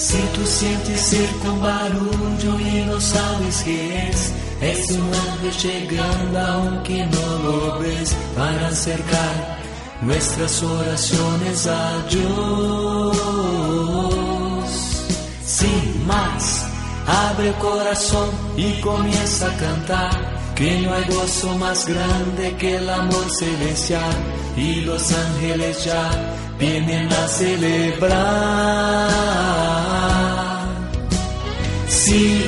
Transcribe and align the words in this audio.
Si 0.00 0.16
tú 0.34 0.46
sientes 0.46 0.98
cerca 0.98 1.50
un 1.52 1.60
barullo 1.60 2.58
y 2.58 2.86
no 2.86 2.98
sabes 2.98 3.62
qué 3.62 4.08
es, 4.08 4.32
es 4.62 4.92
un 4.92 5.12
ángel 5.12 5.52
llegando 5.62 6.40
aunque 6.40 7.04
no 7.04 7.38
lo 7.44 7.78
ves 7.80 8.16
para 8.34 8.68
acercar 8.68 9.58
nuestras 10.00 10.62
oraciones 10.62 11.66
a 11.66 12.02
Dios. 12.08 13.18
Sin 15.44 16.06
más, 16.06 16.64
abre 17.06 17.48
el 17.48 17.54
corazón 17.56 18.30
y 18.56 18.80
comienza 18.80 19.48
a 19.48 19.56
cantar. 19.58 20.40
Que 20.54 20.80
no 20.80 20.94
hay 20.94 21.04
gozo 21.04 21.58
más 21.58 21.84
grande 21.86 22.56
que 22.58 22.76
el 22.76 22.88
amor 22.88 23.30
celestial 23.38 24.16
y 24.56 24.80
los 24.82 25.12
ángeles 25.12 25.84
ya 25.84 26.10
vienen 26.60 27.12
a 27.12 27.26
celebrar. 27.26 28.20
Sí, 31.88 32.44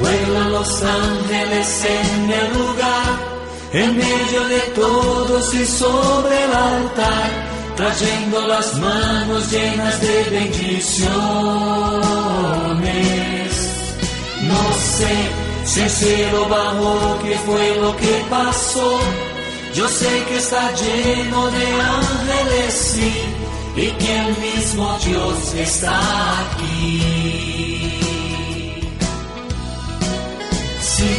vuelan 0.00 0.52
los 0.52 0.82
ángeles 0.82 1.84
en 1.84 2.30
el 2.32 2.52
lugar, 2.52 3.12
en 3.72 3.96
medio 3.96 4.48
de 4.48 4.60
todos 4.74 5.54
y 5.54 5.64
sobre 5.64 6.44
el 6.44 6.52
altar, 6.52 7.30
trayendo 7.76 8.46
las 8.48 8.74
manos 8.78 9.50
llenas 9.50 10.00
de 10.00 10.24
bendiciones. 10.30 11.14
No 14.42 14.62
sé 14.96 15.14
si 15.64 15.80
el 15.80 15.90
cielo 15.90 16.48
bajó, 16.48 17.18
qué 17.22 17.38
fue 17.38 17.76
lo 17.80 17.96
que 17.96 18.24
pasó. 18.28 18.98
Yo 19.74 19.88
sé 19.88 20.24
que 20.28 20.36
está 20.36 20.72
lleno 20.72 21.50
de 21.50 21.66
ángeles, 21.80 22.74
sí, 22.74 23.12
y 23.74 23.90
que 23.90 24.18
el 24.18 24.36
mismo 24.38 24.96
Dios 25.04 25.54
está 25.54 25.98
aquí. 26.42 27.02
Sí, 30.80 31.14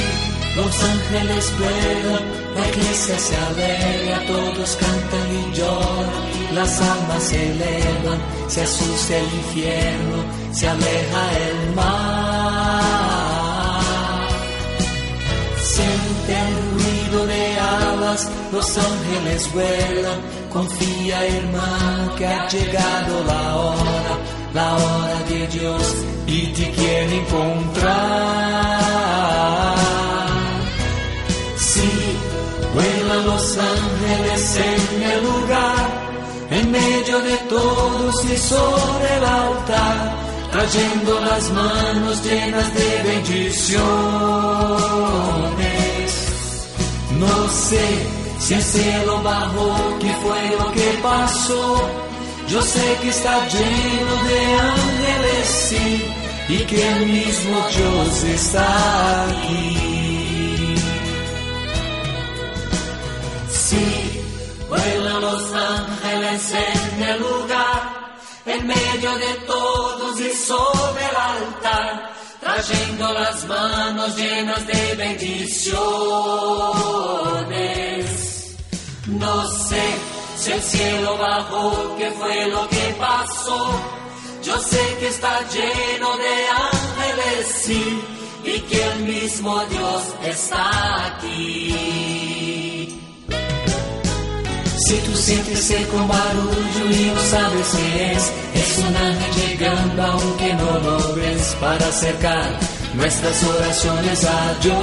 los 0.56 0.84
ángeles 0.84 1.54
vuelan, 1.60 2.24
la 2.56 2.68
iglesia 2.70 3.20
se 3.20 3.36
alegra, 3.36 4.26
todos 4.26 4.78
cantan 4.78 5.28
y 5.36 5.58
lloran, 5.58 6.56
las 6.56 6.80
almas 6.80 7.24
se 7.24 7.52
elevan, 7.52 8.20
se 8.48 8.62
asusta 8.62 9.18
el 9.18 9.26
infierno, 9.26 10.24
se 10.54 10.70
aleja 10.70 11.38
el 11.40 11.76
mar. 11.76 12.66
Alas, 18.16 18.30
los 18.52 18.78
ángeles 18.78 19.52
vuelan. 19.54 20.20
Confía, 20.52 21.26
hermano, 21.26 22.14
que 22.16 22.26
ha 22.26 22.48
llegado 22.48 23.24
la 23.26 23.56
hora, 23.58 24.18
la 24.54 24.76
hora 24.76 25.20
de 25.30 25.46
Dios 25.48 25.96
y 26.28 26.48
te 26.48 26.72
quiere 26.72 27.22
encontrar. 27.22 27.86
Sí, 31.58 31.92
vuelan 32.74 33.26
los 33.26 33.58
ángeles 33.58 34.58
en 34.58 35.04
el 35.04 35.24
lugar, 35.24 35.90
en 36.52 36.72
medio 36.72 37.20
de 37.20 37.38
todos 37.50 38.26
y 38.26 38.38
sobre 38.38 39.18
el 39.18 39.26
altar 39.26 40.16
trayendo 40.52 41.20
las 41.20 41.52
manos 41.52 42.24
llenas 42.24 42.74
de 42.74 43.04
bendiciones. 43.04 45.75
No 47.20 47.50
sé 47.50 47.88
si 48.40 48.54
el 48.54 48.64
cielo 48.64 49.22
bajó, 49.24 49.98
qué 50.00 50.14
fue 50.24 50.56
lo 50.60 50.72
que 50.72 51.00
pasó. 51.02 51.90
Yo 52.48 52.62
sé 52.62 52.98
que 53.02 53.10
está 53.10 53.48
lleno 53.48 54.24
de 54.30 54.40
ángeles, 54.56 55.48
sí, 55.48 56.06
y 56.50 56.58
que 56.66 56.90
el 56.90 57.06
mismo 57.08 57.58
Dios 57.76 58.24
está 58.24 59.24
aquí. 59.24 60.76
Sí, 63.50 64.22
vuelan 64.70 65.22
los 65.22 65.54
ángeles 65.54 66.54
en 66.54 67.04
el 67.04 67.20
lugar 67.20 67.96
en 68.46 68.68
medio 68.68 69.16
de 69.18 69.34
todos 69.48 70.20
y 70.20 70.32
sobre 70.34 71.06
el 71.06 71.16
altar, 71.16 72.12
trayendo 72.46 73.12
las 73.12 73.46
manos 73.48 74.16
llenas 74.16 74.68
de 74.68 74.96
bendiciones. 74.96 75.66
No 79.08 79.48
sé 79.48 79.84
si 80.38 80.52
el 80.52 80.62
cielo 80.62 81.18
bajó, 81.18 81.96
qué 81.98 82.12
fue 82.12 82.48
lo 82.48 82.68
que 82.70 82.96
pasó. 83.00 83.82
Yo 84.44 84.60
sé 84.60 84.96
que 85.00 85.08
está 85.08 85.40
lleno 85.50 86.18
de 86.18 86.48
ángeles, 86.72 87.68
y 88.44 88.60
que 88.70 88.84
el 88.92 89.00
mismo 89.00 89.66
Dios 89.66 90.04
está 90.24 91.08
aquí. 91.08 92.56
Si 94.86 94.96
tú 94.98 95.16
sientes 95.16 95.66
cerca 95.66 95.96
un 95.96 96.08
barullo 96.08 96.92
y 96.92 97.06
no 97.08 97.20
sabes 97.20 97.68
qué 97.76 98.12
es, 98.12 98.32
es 98.54 98.78
un 98.78 98.96
ángel 98.96 99.34
llegando 99.34 100.04
aunque 100.04 100.54
no 100.54 100.78
lo 100.78 101.16
ves 101.16 101.58
para 101.60 101.88
acercar 101.88 102.60
nuestras 102.94 103.44
oraciones 103.46 104.24
a 104.26 104.54
Dios. 104.62 104.78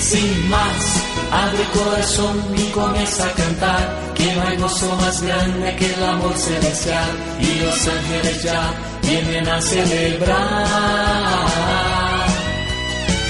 Sin 0.00 0.48
más, 0.48 1.02
abre 1.30 1.62
el 1.62 1.68
corazón 1.78 2.42
y 2.56 2.70
comienza 2.70 3.26
a 3.26 3.32
cantar, 3.32 4.00
que 4.14 4.34
no 4.34 4.42
hay 4.48 4.56
gozo 4.56 4.96
más 4.96 5.20
grande 5.20 5.76
que 5.76 5.92
el 5.92 6.04
amor 6.04 6.34
celestial 6.34 7.10
y 7.38 7.60
los 7.60 7.86
ángeles 7.86 8.42
ya 8.44 8.72
vienen 9.02 9.46
a 9.46 9.60
celebrar. 9.60 10.66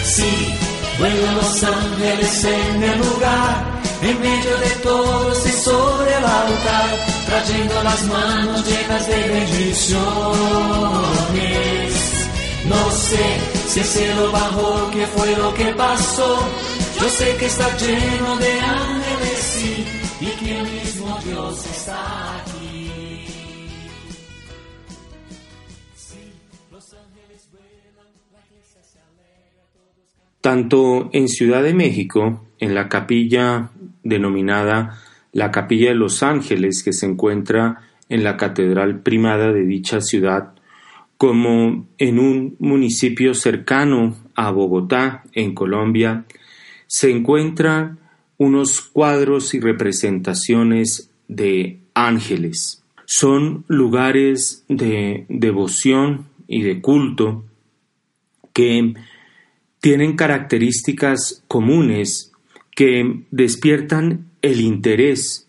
Sí, 0.05 0.55
vuelan 1.01 1.35
los 1.35 1.65
ángeles 1.65 2.45
en 2.45 2.83
el 2.85 2.99
lugar 3.01 3.72
en 4.03 4.21
medio 4.21 4.57
de 4.59 4.71
todos 4.83 5.47
y 5.47 5.53
sobre 5.53 6.11
el 6.17 6.25
altar, 6.25 6.99
trayendo 7.27 7.83
las 7.85 8.05
manos 8.07 8.67
llenas 8.67 9.07
de 9.07 9.29
bendiciones. 9.29 10.03
No 12.69 12.91
sé 12.91 13.39
si 13.69 13.81
el 13.81 13.87
cielo 13.87 14.33
bajó, 14.33 14.91
qué 14.91 15.07
fue 15.07 15.37
lo 15.37 15.55
que 15.55 15.67
pasó. 15.75 16.39
Yo 17.01 17.09
sé 17.09 17.37
que 17.37 17.47
está 17.47 17.77
lleno 17.77 18.37
de 18.39 18.61
ángeles, 18.61 19.39
sí, 19.39 19.85
y 20.21 20.27
que 20.27 20.59
el 20.59 20.65
mismo 20.65 21.19
Dios 21.25 21.67
está 21.67 22.37
aquí. 22.39 22.49
Tanto 30.41 31.09
en 31.13 31.29
Ciudad 31.29 31.63
de 31.63 31.73
México, 31.73 32.41
en 32.59 32.75
la 32.75 32.89
capilla 32.89 33.71
denominada 34.03 34.99
la 35.33 35.51
Capilla 35.51 35.89
de 35.89 35.95
los 35.95 36.23
Ángeles, 36.23 36.83
que 36.83 36.93
se 36.93 37.07
encuentra 37.07 37.81
en 38.09 38.25
la 38.25 38.37
Catedral 38.37 39.01
Primada 39.01 39.53
de 39.53 39.65
dicha 39.65 40.01
ciudad, 40.01 40.53
como 41.17 41.87
en 41.99 42.19
un 42.19 42.57
municipio 42.59 43.35
cercano 43.35 44.17
a 44.35 44.51
Bogotá, 44.51 45.25
en 45.33 45.55
Colombia, 45.55 46.25
se 46.87 47.11
encuentran 47.11 47.99
unos 48.39 48.81
cuadros 48.81 49.55
y 49.55 49.61
representaciones 49.61 51.11
de 51.29 51.79
ángeles. 51.95 52.83
Son 53.05 53.65
lugares 53.69 54.65
de 54.69 55.27
devoción 55.29 56.27
y 56.49 56.63
de 56.63 56.81
culto 56.81 57.45
que 58.53 58.95
tienen 59.81 60.17
características 60.17 61.45
comunes 61.49 62.32
que 62.75 63.25
despiertan 63.31 64.31
el 64.41 64.61
interés, 64.61 65.49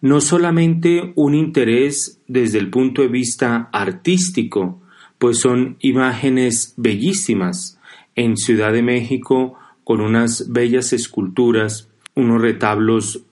no 0.00 0.20
solamente 0.20 1.12
un 1.16 1.34
interés 1.34 2.20
desde 2.28 2.58
el 2.58 2.70
punto 2.70 3.02
de 3.02 3.08
vista 3.08 3.68
artístico, 3.72 4.82
pues 5.18 5.40
son 5.40 5.76
imágenes 5.80 6.74
bellísimas 6.76 7.80
en 8.14 8.36
Ciudad 8.36 8.72
de 8.72 8.82
México 8.82 9.58
con 9.84 10.00
unas 10.00 10.52
bellas 10.52 10.92
esculturas, 10.92 11.88
unos 12.14 12.40
retablos 12.40 13.22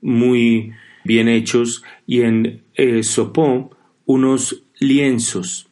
muy 0.00 0.72
bien 1.04 1.28
hechos 1.28 1.82
y 2.06 2.22
en 2.22 2.62
eh, 2.74 3.02
Sopó 3.02 3.70
unos 4.04 4.64
lienzos. 4.78 5.68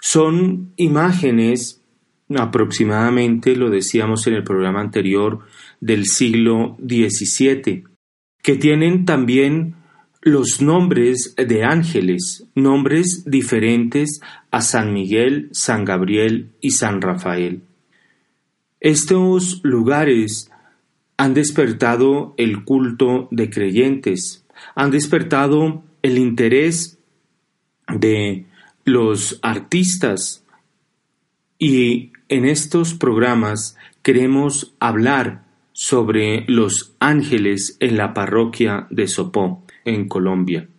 Son 0.00 0.72
imágenes 0.76 1.82
aproximadamente, 2.36 3.56
lo 3.56 3.70
decíamos 3.70 4.26
en 4.26 4.34
el 4.34 4.44
programa 4.44 4.80
anterior, 4.80 5.40
del 5.80 6.06
siglo 6.06 6.76
XVII, 6.80 7.84
que 8.42 8.56
tienen 8.56 9.04
también 9.04 9.76
los 10.20 10.60
nombres 10.60 11.34
de 11.36 11.62
ángeles, 11.62 12.48
nombres 12.56 13.22
diferentes 13.26 14.20
a 14.50 14.60
San 14.60 14.92
Miguel, 14.92 15.48
San 15.52 15.84
Gabriel 15.84 16.50
y 16.60 16.72
San 16.72 17.00
Rafael. 17.00 17.62
Estos 18.80 19.60
lugares 19.62 20.50
han 21.16 21.32
despertado 21.32 22.34
el 22.36 22.64
culto 22.64 23.28
de 23.30 23.50
creyentes, 23.50 24.44
han 24.74 24.90
despertado 24.90 25.84
el 26.02 26.18
interés 26.18 26.98
de 27.88 28.46
los 28.84 29.38
artistas 29.42 30.44
y 31.58 32.12
en 32.28 32.44
estos 32.44 32.94
programas 32.94 33.76
queremos 34.02 34.74
hablar 34.80 35.45
sobre 35.78 36.46
los 36.48 36.96
ángeles 37.00 37.76
en 37.80 37.98
la 37.98 38.14
parroquia 38.14 38.86
de 38.88 39.06
Sopó, 39.06 39.62
en 39.84 40.08
Colombia. 40.08 40.70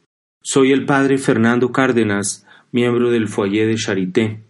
Soy 0.42 0.72
el 0.72 0.88
padre 0.88 1.20
Fernando 1.20 1.72
Cárdenas, 1.72 2.48
miembro 2.72 3.12
del 3.12 3.28
Foyer 3.28 3.68
de 3.68 3.76
Charité. 3.76 4.44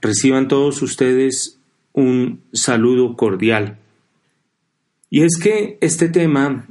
Reciban 0.00 0.46
todos 0.46 0.82
ustedes 0.82 1.58
un 1.92 2.44
saludo 2.52 3.16
cordial. 3.16 3.78
Y 5.10 5.22
es 5.22 5.36
que 5.36 5.78
este 5.80 6.08
tema, 6.08 6.68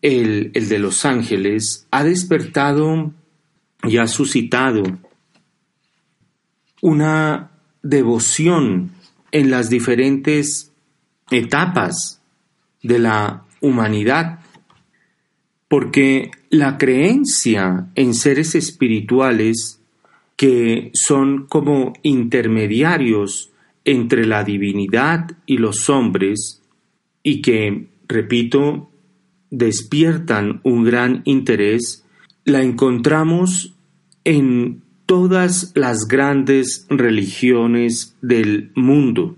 el, 0.00 0.50
el 0.54 0.70
de 0.70 0.78
los 0.78 1.04
ángeles, 1.04 1.86
ha 1.90 2.02
despertado 2.02 3.12
y 3.82 3.98
ha 3.98 4.06
suscitado 4.06 4.84
una 6.80 7.50
devoción 7.82 8.92
en 9.32 9.50
las 9.50 9.68
diferentes 9.68 10.72
etapas 11.30 12.19
de 12.82 12.98
la 12.98 13.44
humanidad, 13.60 14.40
porque 15.68 16.30
la 16.48 16.78
creencia 16.78 17.88
en 17.94 18.14
seres 18.14 18.54
espirituales 18.54 19.80
que 20.36 20.90
son 20.94 21.46
como 21.46 21.92
intermediarios 22.02 23.50
entre 23.84 24.26
la 24.26 24.42
divinidad 24.42 25.30
y 25.44 25.58
los 25.58 25.90
hombres 25.90 26.62
y 27.22 27.42
que, 27.42 27.88
repito, 28.08 28.90
despiertan 29.50 30.60
un 30.64 30.84
gran 30.84 31.20
interés, 31.24 32.06
la 32.44 32.62
encontramos 32.62 33.74
en 34.24 34.82
todas 35.04 35.72
las 35.74 36.08
grandes 36.08 36.86
religiones 36.88 38.16
del 38.22 38.70
mundo. 38.74 39.36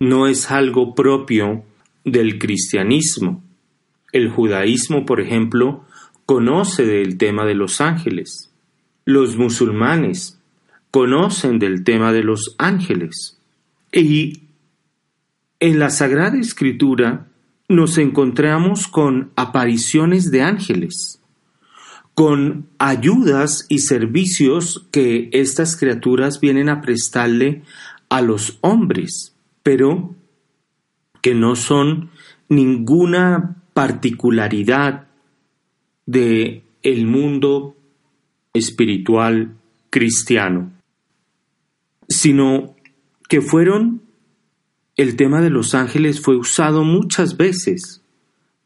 No 0.00 0.26
es 0.26 0.50
algo 0.50 0.94
propio 0.94 1.65
del 2.06 2.38
cristianismo. 2.38 3.44
El 4.12 4.30
judaísmo, 4.30 5.04
por 5.04 5.20
ejemplo, 5.20 5.84
conoce 6.24 6.86
del 6.86 7.18
tema 7.18 7.44
de 7.44 7.54
los 7.54 7.82
ángeles. 7.82 8.50
Los 9.04 9.36
musulmanes 9.36 10.40
conocen 10.90 11.58
del 11.58 11.84
tema 11.84 12.14
de 12.14 12.22
los 12.22 12.54
ángeles. 12.56 13.38
Y 13.92 14.44
en 15.60 15.78
la 15.78 15.90
Sagrada 15.90 16.38
Escritura 16.38 17.26
nos 17.68 17.98
encontramos 17.98 18.88
con 18.88 19.32
apariciones 19.36 20.30
de 20.30 20.40
ángeles 20.40 21.20
con 22.16 22.70
ayudas 22.78 23.66
y 23.68 23.80
servicios 23.80 24.86
que 24.90 25.28
estas 25.32 25.76
criaturas 25.76 26.40
vienen 26.40 26.70
a 26.70 26.80
prestarle 26.80 27.62
a 28.08 28.22
los 28.22 28.56
hombres, 28.62 29.34
pero 29.62 30.14
que 31.22 31.34
no 31.34 31.56
son 31.56 32.10
ninguna 32.48 33.56
particularidad 33.74 35.08
de 36.06 36.62
el 36.82 37.06
mundo 37.06 37.76
espiritual 38.54 39.56
cristiano, 39.90 40.72
sino 42.08 42.76
que 43.28 43.40
fueron 43.40 44.02
el 44.96 45.16
tema 45.16 45.42
de 45.42 45.50
los 45.50 45.74
ángeles 45.74 46.20
fue 46.20 46.36
usado 46.36 46.84
muchas 46.84 47.36
veces 47.36 48.02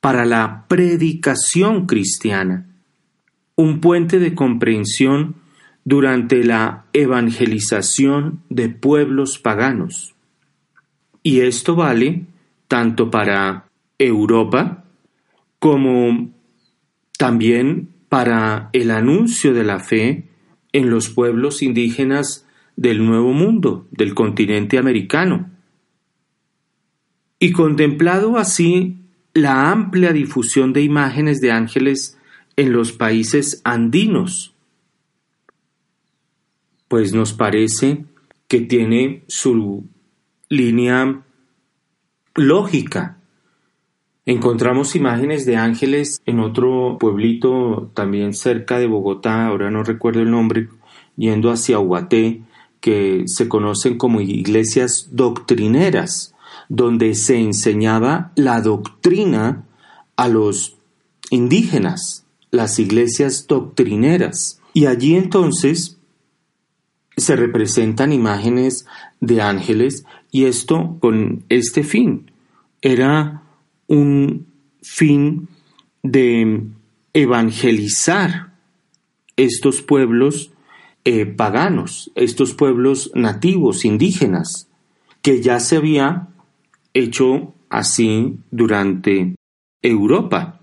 para 0.00 0.24
la 0.24 0.66
predicación 0.68 1.86
cristiana 1.86 2.66
un 3.56 3.80
puente 3.80 4.18
de 4.18 4.34
comprensión 4.34 5.34
durante 5.84 6.44
la 6.44 6.86
evangelización 6.92 8.42
de 8.48 8.68
pueblos 8.68 9.38
paganos. 9.38 10.14
Y 11.22 11.40
esto 11.40 11.74
vale 11.74 12.26
tanto 12.70 13.10
para 13.10 13.68
Europa 13.98 14.84
como 15.58 16.30
también 17.18 17.88
para 18.08 18.70
el 18.72 18.92
anuncio 18.92 19.52
de 19.52 19.64
la 19.64 19.80
fe 19.80 20.28
en 20.72 20.88
los 20.88 21.08
pueblos 21.08 21.62
indígenas 21.62 22.46
del 22.76 23.04
Nuevo 23.04 23.32
Mundo, 23.32 23.88
del 23.90 24.14
continente 24.14 24.78
americano. 24.78 25.50
Y 27.40 27.50
contemplado 27.50 28.38
así 28.38 28.98
la 29.34 29.72
amplia 29.72 30.12
difusión 30.12 30.72
de 30.72 30.82
imágenes 30.82 31.40
de 31.40 31.50
ángeles 31.50 32.18
en 32.54 32.72
los 32.72 32.92
países 32.92 33.62
andinos, 33.64 34.54
pues 36.86 37.12
nos 37.14 37.32
parece 37.32 38.04
que 38.46 38.60
tiene 38.60 39.24
su 39.26 39.88
línea 40.48 41.24
lógica. 42.34 43.18
Encontramos 44.26 44.94
imágenes 44.96 45.46
de 45.46 45.56
ángeles 45.56 46.20
en 46.26 46.40
otro 46.40 46.98
pueblito 46.98 47.90
también 47.94 48.34
cerca 48.34 48.78
de 48.78 48.86
Bogotá, 48.86 49.46
ahora 49.46 49.70
no 49.70 49.82
recuerdo 49.82 50.20
el 50.20 50.30
nombre, 50.30 50.68
yendo 51.16 51.50
hacia 51.50 51.78
Huaté, 51.78 52.42
que 52.80 53.24
se 53.26 53.48
conocen 53.48 53.98
como 53.98 54.20
iglesias 54.20 55.08
doctrineras, 55.12 56.34
donde 56.68 57.14
se 57.14 57.38
enseñaba 57.38 58.32
la 58.36 58.60
doctrina 58.60 59.64
a 60.16 60.28
los 60.28 60.76
indígenas 61.30 62.26
las 62.50 62.78
iglesias 62.78 63.46
doctrineras. 63.46 64.60
Y 64.72 64.86
allí 64.86 65.16
entonces 65.16 65.98
se 67.16 67.36
representan 67.36 68.12
imágenes 68.12 68.86
de 69.20 69.42
ángeles 69.42 70.04
y 70.30 70.44
esto 70.44 70.96
con 71.00 71.44
este 71.48 71.82
fin. 71.82 72.30
Era 72.82 73.42
un 73.86 74.46
fin 74.82 75.48
de 76.02 76.62
evangelizar 77.12 78.54
estos 79.36 79.82
pueblos 79.82 80.52
eh, 81.04 81.26
paganos, 81.26 82.10
estos 82.14 82.54
pueblos 82.54 83.10
nativos, 83.14 83.84
indígenas, 83.84 84.68
que 85.22 85.40
ya 85.42 85.60
se 85.60 85.76
había 85.76 86.28
hecho 86.94 87.54
así 87.68 88.36
durante 88.50 89.34
Europa. 89.82 90.60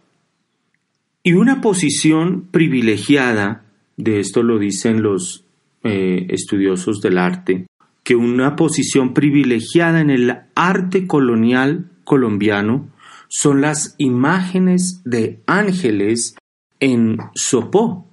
Y 1.24 1.34
una 1.34 1.62
posición 1.62 2.48
privilegiada, 2.52 3.66
de 3.98 4.20
esto 4.20 4.44
lo 4.44 4.60
dicen 4.60 5.02
los 5.02 5.44
eh, 5.84 6.28
estudiosos 6.30 7.02
del 7.02 7.18
arte, 7.18 7.68
que 8.08 8.16
una 8.16 8.56
posición 8.56 9.14
privilegiada 9.14 10.00
en 10.00 10.10
el 10.10 10.34
arte 10.56 11.08
colonial 11.08 11.92
colombiano 12.06 12.88
son 13.28 13.60
las 13.60 13.96
imágenes 13.98 15.02
de 15.04 15.42
ángeles 15.46 16.38
en 16.80 17.18
Sopó. 17.36 18.08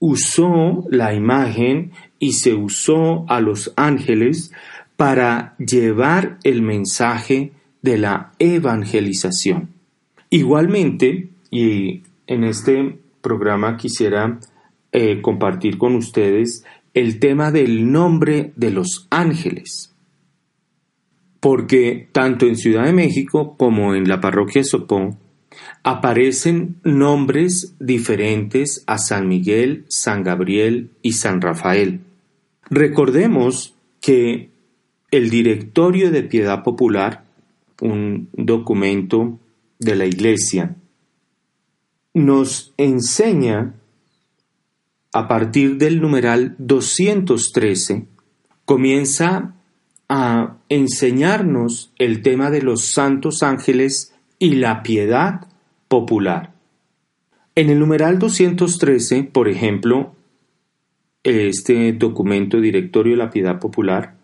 usó 0.00 0.84
la 0.90 1.14
imagen 1.14 1.92
y 2.18 2.32
se 2.32 2.54
usó 2.54 3.24
a 3.28 3.40
los 3.40 3.72
ángeles 3.76 4.50
para 4.96 5.54
llevar 5.58 6.40
el 6.42 6.62
mensaje 6.62 7.52
de 7.80 7.98
la 7.98 8.32
evangelización. 8.40 9.68
Igualmente, 10.30 11.28
y 11.48 12.02
en 12.26 12.42
este 12.42 12.98
programa 13.20 13.76
quisiera 13.76 14.40
eh, 14.90 15.22
compartir 15.22 15.78
con 15.78 15.94
ustedes 15.94 16.64
el 16.92 17.20
tema 17.20 17.52
del 17.52 17.92
nombre 17.92 18.52
de 18.56 18.72
los 18.72 19.06
ángeles. 19.10 19.91
Porque 21.42 22.06
tanto 22.12 22.46
en 22.46 22.54
Ciudad 22.54 22.84
de 22.84 22.92
México 22.92 23.56
como 23.58 23.96
en 23.96 24.08
la 24.08 24.20
parroquia 24.20 24.62
Sopón 24.62 25.18
aparecen 25.82 26.76
nombres 26.84 27.74
diferentes 27.80 28.84
a 28.86 28.98
San 28.98 29.26
Miguel, 29.26 29.84
San 29.88 30.22
Gabriel 30.22 30.90
y 31.02 31.14
San 31.14 31.40
Rafael. 31.40 32.00
Recordemos 32.70 33.74
que 34.00 34.50
el 35.10 35.30
Directorio 35.30 36.12
de 36.12 36.22
Piedad 36.22 36.62
Popular, 36.62 37.24
un 37.80 38.28
documento 38.34 39.40
de 39.80 39.96
la 39.96 40.06
Iglesia, 40.06 40.76
nos 42.14 42.72
enseña 42.76 43.74
a 45.12 45.26
partir 45.26 45.76
del 45.76 46.00
numeral 46.00 46.54
213, 46.58 48.06
comienza 48.64 49.56
a 50.14 50.58
enseñarnos 50.68 51.90
el 51.98 52.20
tema 52.20 52.50
de 52.50 52.60
los 52.60 52.84
santos 52.84 53.42
ángeles 53.42 54.14
y 54.38 54.56
la 54.56 54.82
piedad 54.82 55.46
popular. 55.88 56.52
En 57.54 57.70
el 57.70 57.78
numeral 57.78 58.18
213, 58.18 59.22
por 59.22 59.48
ejemplo, 59.48 60.14
este 61.22 61.94
documento 61.94 62.60
directorio 62.60 63.14
de 63.14 63.24
la 63.24 63.30
piedad 63.30 63.58
popular, 63.58 64.16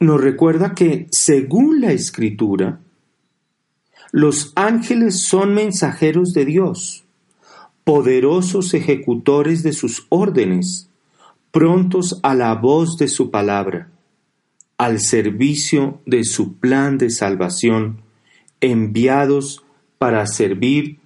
nos 0.00 0.22
recuerda 0.22 0.74
que, 0.74 1.06
según 1.10 1.82
la 1.82 1.92
escritura, 1.92 2.80
los 4.10 4.52
ángeles 4.56 5.20
son 5.20 5.52
mensajeros 5.52 6.32
de 6.32 6.46
Dios, 6.46 7.04
poderosos 7.84 8.72
ejecutores 8.72 9.62
de 9.62 9.74
sus 9.74 10.06
órdenes, 10.08 10.88
prontos 11.50 12.20
a 12.22 12.34
la 12.34 12.54
voz 12.54 12.96
de 12.96 13.08
su 13.08 13.30
palabra, 13.30 13.90
al 14.84 15.00
servicio 15.00 16.02
de 16.04 16.24
su 16.24 16.58
plan 16.58 16.98
de 16.98 17.08
salvación, 17.08 18.02
enviados 18.60 19.64
para 19.96 20.26
servir 20.26 20.98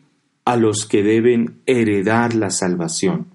a 0.44 0.56
los 0.56 0.84
que 0.84 1.04
deben 1.04 1.60
heredar 1.64 2.34
la 2.34 2.50
salvación. 2.50 3.28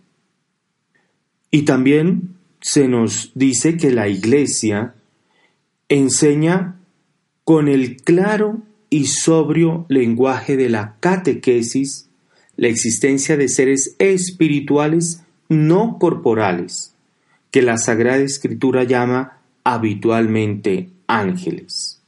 Y 1.49 1.61
también 1.61 2.35
se 2.59 2.89
nos 2.89 3.31
dice 3.35 3.77
que 3.77 3.91
la 3.91 4.09
Iglesia 4.09 4.95
enseña 5.87 6.75
con 7.45 7.69
el 7.69 7.95
claro 7.95 8.63
y 8.89 9.05
sobrio 9.05 9.85
lenguaje 9.87 10.57
de 10.57 10.67
la 10.67 10.97
catequesis 10.99 12.09
la 12.57 12.67
existencia 12.67 13.37
de 13.37 13.47
seres 13.47 13.95
espirituales 13.97 15.23
no 15.47 15.99
corporales, 15.99 16.97
que 17.49 17.61
la 17.61 17.77
Sagrada 17.77 18.23
Escritura 18.23 18.83
llama 18.83 19.39
habitualmente 19.63 20.89
ángeles. 21.07 22.01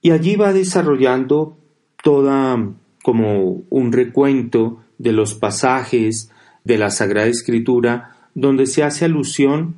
Y 0.00 0.10
allí 0.10 0.36
va 0.36 0.52
desarrollando 0.52 1.56
toda 2.02 2.58
como 3.02 3.62
un 3.70 3.92
recuento 3.92 4.82
de 4.98 5.12
los 5.12 5.34
pasajes 5.34 6.30
de 6.64 6.78
la 6.78 6.90
Sagrada 6.90 7.26
Escritura 7.26 8.16
donde 8.34 8.66
se 8.66 8.82
hace 8.82 9.04
alusión 9.04 9.76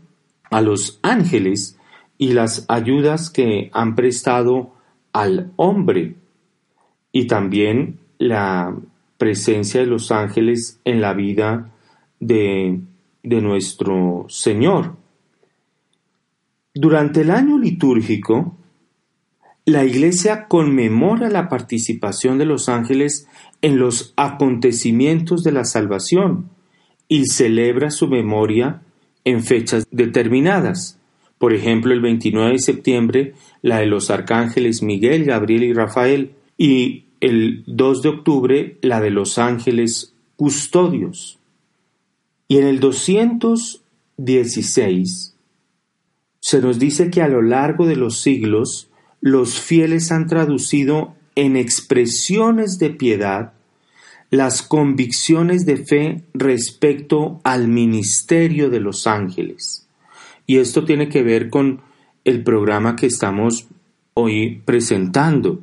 a 0.51 0.61
los 0.61 0.99
ángeles 1.03 1.79
y 2.19 2.33
las 2.33 2.65
ayudas 2.69 3.31
que 3.31 3.71
han 3.73 3.95
prestado 3.95 4.73
al 5.13 5.53
hombre 5.57 6.15
y 7.13 7.27
también 7.27 7.99
la 8.19 8.77
presencia 9.19 9.81
de 9.81 9.87
los 9.87 10.11
ángeles 10.13 10.81
en 10.85 11.01
la 11.01 11.15
vida 11.15 11.73
de, 12.21 12.81
de 13.23 13.41
nuestro 13.41 14.27
Señor. 14.29 14.97
Durante 16.77 17.21
el 17.21 17.31
año 17.31 17.57
litúrgico, 17.57 18.57
la 19.65 19.85
Iglesia 19.85 20.49
conmemora 20.49 21.31
la 21.31 21.49
participación 21.49 22.37
de 22.37 22.47
los 22.47 22.69
ángeles 22.69 23.29
en 23.63 23.79
los 23.79 24.13
acontecimientos 24.17 25.45
de 25.45 25.53
la 25.53 25.65
salvación 25.65 26.51
y 27.07 27.27
celebra 27.27 27.93
su 27.93 28.09
memoria 28.09 28.83
en 29.25 29.45
fechas 29.45 29.87
determinadas. 29.93 30.99
Por 31.39 31.55
ejemplo, 31.55 31.95
el 31.95 32.01
29 32.01 32.51
de 32.51 32.59
septiembre, 32.59 33.35
la 33.63 33.79
de 33.79 33.87
los 33.87 34.11
arcángeles 34.11 34.83
Miguel, 34.83 35.27
Gabriel 35.27 35.63
y 35.63 35.73
Rafael, 35.73 36.33
y 36.59 37.05
el 37.21 37.63
2 37.69 38.03
de 38.03 38.09
octubre, 38.09 38.79
la 38.83 39.01
de 39.01 39.11
los 39.11 39.39
ángeles 39.39 40.13
custodios. 40.35 41.39
Y 42.49 42.59
en 42.59 42.67
el 42.67 42.81
216 42.81 45.34
se 46.45 46.61
nos 46.61 46.79
dice 46.79 47.09
que 47.09 47.23
a 47.23 47.29
lo 47.29 47.41
largo 47.41 47.87
de 47.87 47.97
los 47.97 48.21
siglos 48.21 48.91
los 49.23 49.59
fieles 49.59 50.13
han 50.13 50.27
traducido 50.27 51.15
en 51.37 51.57
expresiones 51.57 52.79
de 52.79 52.91
piedad 52.91 53.55
las 54.29 54.61
convicciones 54.61 55.65
de 55.65 55.79
fe 55.79 56.25
respecto 56.35 57.41
al 57.45 57.69
ministerio 57.69 58.69
de 58.69 58.81
los 58.81 59.07
ángeles. 59.07 59.89
Y 60.47 60.59
esto 60.59 60.85
tiene 60.85 61.09
que 61.09 61.23
ver 61.23 61.49
con 61.49 61.81
el 62.25 62.43
programa 62.45 62.95
que 62.95 63.07
estamos 63.07 63.67
hoy 64.13 64.61
presentando, 64.67 65.63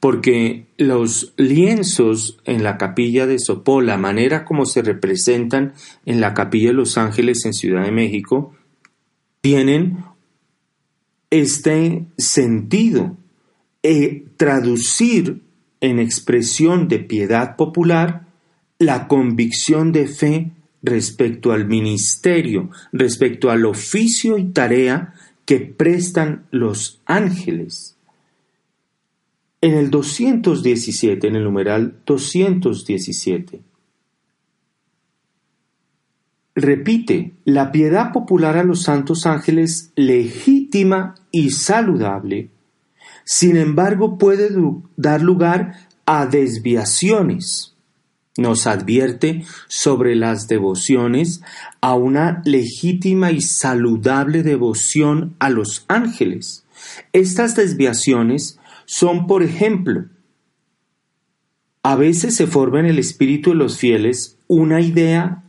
porque 0.00 0.66
los 0.76 1.32
lienzos 1.38 2.40
en 2.44 2.62
la 2.62 2.76
capilla 2.76 3.26
de 3.26 3.38
Sopó, 3.38 3.80
la 3.80 3.96
manera 3.96 4.44
como 4.44 4.66
se 4.66 4.82
representan 4.82 5.72
en 6.04 6.20
la 6.20 6.34
capilla 6.34 6.68
de 6.68 6.74
los 6.74 6.98
ángeles 6.98 7.46
en 7.46 7.54
Ciudad 7.54 7.84
de 7.84 7.90
México, 7.90 8.52
tienen 9.40 10.09
este 11.30 12.06
sentido, 12.18 13.16
e 13.82 14.26
traducir 14.36 15.40
en 15.80 15.98
expresión 15.98 16.88
de 16.88 16.98
piedad 16.98 17.56
popular 17.56 18.26
la 18.78 19.08
convicción 19.08 19.92
de 19.92 20.06
fe 20.06 20.52
respecto 20.82 21.52
al 21.52 21.66
ministerio, 21.66 22.70
respecto 22.92 23.50
al 23.50 23.66
oficio 23.66 24.38
y 24.38 24.44
tarea 24.44 25.14
que 25.44 25.60
prestan 25.60 26.46
los 26.50 27.00
ángeles. 27.06 27.96
En 29.60 29.74
el 29.74 29.90
217, 29.90 31.26
en 31.26 31.36
el 31.36 31.44
numeral 31.44 32.00
217, 32.06 33.60
repite, 36.54 37.34
la 37.44 37.72
piedad 37.72 38.12
popular 38.12 38.56
a 38.56 38.64
los 38.64 38.82
santos 38.82 39.26
ángeles 39.26 39.92
legítima 39.96 41.14
y 41.30 41.50
saludable, 41.50 42.50
sin 43.24 43.56
embargo 43.56 44.18
puede 44.18 44.50
dar 44.96 45.22
lugar 45.22 45.88
a 46.06 46.26
desviaciones. 46.26 47.76
Nos 48.36 48.66
advierte 48.66 49.44
sobre 49.68 50.14
las 50.14 50.48
devociones 50.48 51.42
a 51.80 51.94
una 51.94 52.42
legítima 52.44 53.32
y 53.32 53.40
saludable 53.40 54.42
devoción 54.42 55.34
a 55.40 55.50
los 55.50 55.84
ángeles. 55.88 56.64
Estas 57.12 57.56
desviaciones 57.56 58.58
son, 58.86 59.26
por 59.26 59.42
ejemplo, 59.42 60.06
a 61.82 61.96
veces 61.96 62.36
se 62.36 62.46
forma 62.46 62.80
en 62.80 62.86
el 62.86 62.98
espíritu 62.98 63.50
de 63.50 63.56
los 63.56 63.78
fieles 63.78 64.36
una 64.48 64.80
idea 64.80 65.44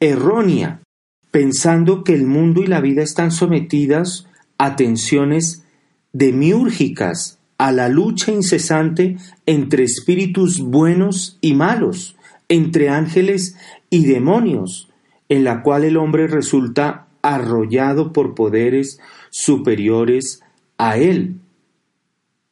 errónea, 0.00 0.82
pensando 1.30 2.04
que 2.04 2.14
el 2.14 2.26
mundo 2.26 2.62
y 2.62 2.66
la 2.66 2.80
vida 2.80 3.02
están 3.02 3.30
sometidas 3.30 4.26
a 4.58 4.76
tensiones 4.76 5.64
demiúrgicas, 6.12 7.38
a 7.58 7.72
la 7.72 7.88
lucha 7.88 8.32
incesante 8.32 9.16
entre 9.46 9.84
espíritus 9.84 10.60
buenos 10.60 11.38
y 11.40 11.54
malos, 11.54 12.16
entre 12.48 12.88
ángeles 12.88 13.56
y 13.90 14.04
demonios, 14.06 14.90
en 15.28 15.44
la 15.44 15.62
cual 15.62 15.84
el 15.84 15.96
hombre 15.96 16.26
resulta 16.26 17.08
arrollado 17.22 18.12
por 18.12 18.34
poderes 18.34 19.00
superiores 19.30 20.42
a 20.78 20.96
él. 20.96 21.40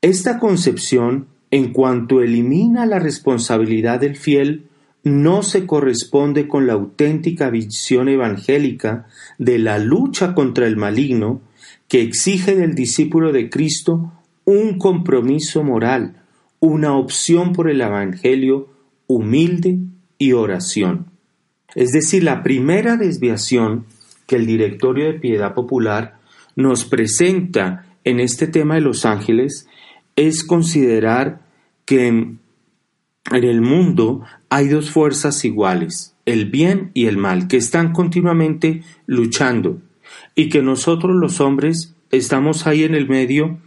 Esta 0.00 0.38
concepción, 0.38 1.28
en 1.50 1.72
cuanto 1.72 2.20
elimina 2.20 2.84
la 2.84 2.98
responsabilidad 2.98 4.00
del 4.00 4.16
fiel, 4.16 4.68
no 5.04 5.42
se 5.42 5.66
corresponde 5.66 6.48
con 6.48 6.66
la 6.66 6.72
auténtica 6.72 7.50
visión 7.50 8.08
evangélica 8.08 9.06
de 9.38 9.58
la 9.58 9.78
lucha 9.78 10.34
contra 10.34 10.66
el 10.66 10.76
maligno 10.76 11.42
que 11.88 12.00
exige 12.00 12.56
del 12.56 12.74
discípulo 12.74 13.30
de 13.30 13.50
Cristo 13.50 14.12
un 14.44 14.78
compromiso 14.78 15.62
moral, 15.62 16.22
una 16.58 16.96
opción 16.96 17.52
por 17.52 17.70
el 17.70 17.82
Evangelio 17.82 18.68
humilde 19.06 19.78
y 20.16 20.32
oración. 20.32 21.06
Es 21.74 21.90
decir, 21.90 22.24
la 22.24 22.42
primera 22.42 22.96
desviación 22.96 23.86
que 24.26 24.36
el 24.36 24.46
Directorio 24.46 25.06
de 25.06 25.20
Piedad 25.20 25.54
Popular 25.54 26.18
nos 26.56 26.84
presenta 26.86 27.86
en 28.04 28.20
este 28.20 28.46
tema 28.46 28.76
de 28.76 28.80
los 28.80 29.04
ángeles 29.04 29.68
es 30.16 30.44
considerar 30.44 31.42
que 31.84 32.06
en 32.06 32.38
el 33.30 33.60
mundo 33.60 34.22
hay 34.54 34.68
dos 34.68 34.92
fuerzas 34.92 35.44
iguales, 35.44 36.14
el 36.26 36.48
bien 36.48 36.92
y 36.94 37.06
el 37.06 37.16
mal, 37.16 37.48
que 37.48 37.56
están 37.56 37.92
continuamente 37.92 38.84
luchando 39.04 39.82
y 40.36 40.48
que 40.48 40.62
nosotros 40.62 41.16
los 41.16 41.40
hombres 41.40 41.96
estamos 42.12 42.64
ahí 42.68 42.84
en 42.84 42.94
el 42.94 43.08
medio 43.08 43.58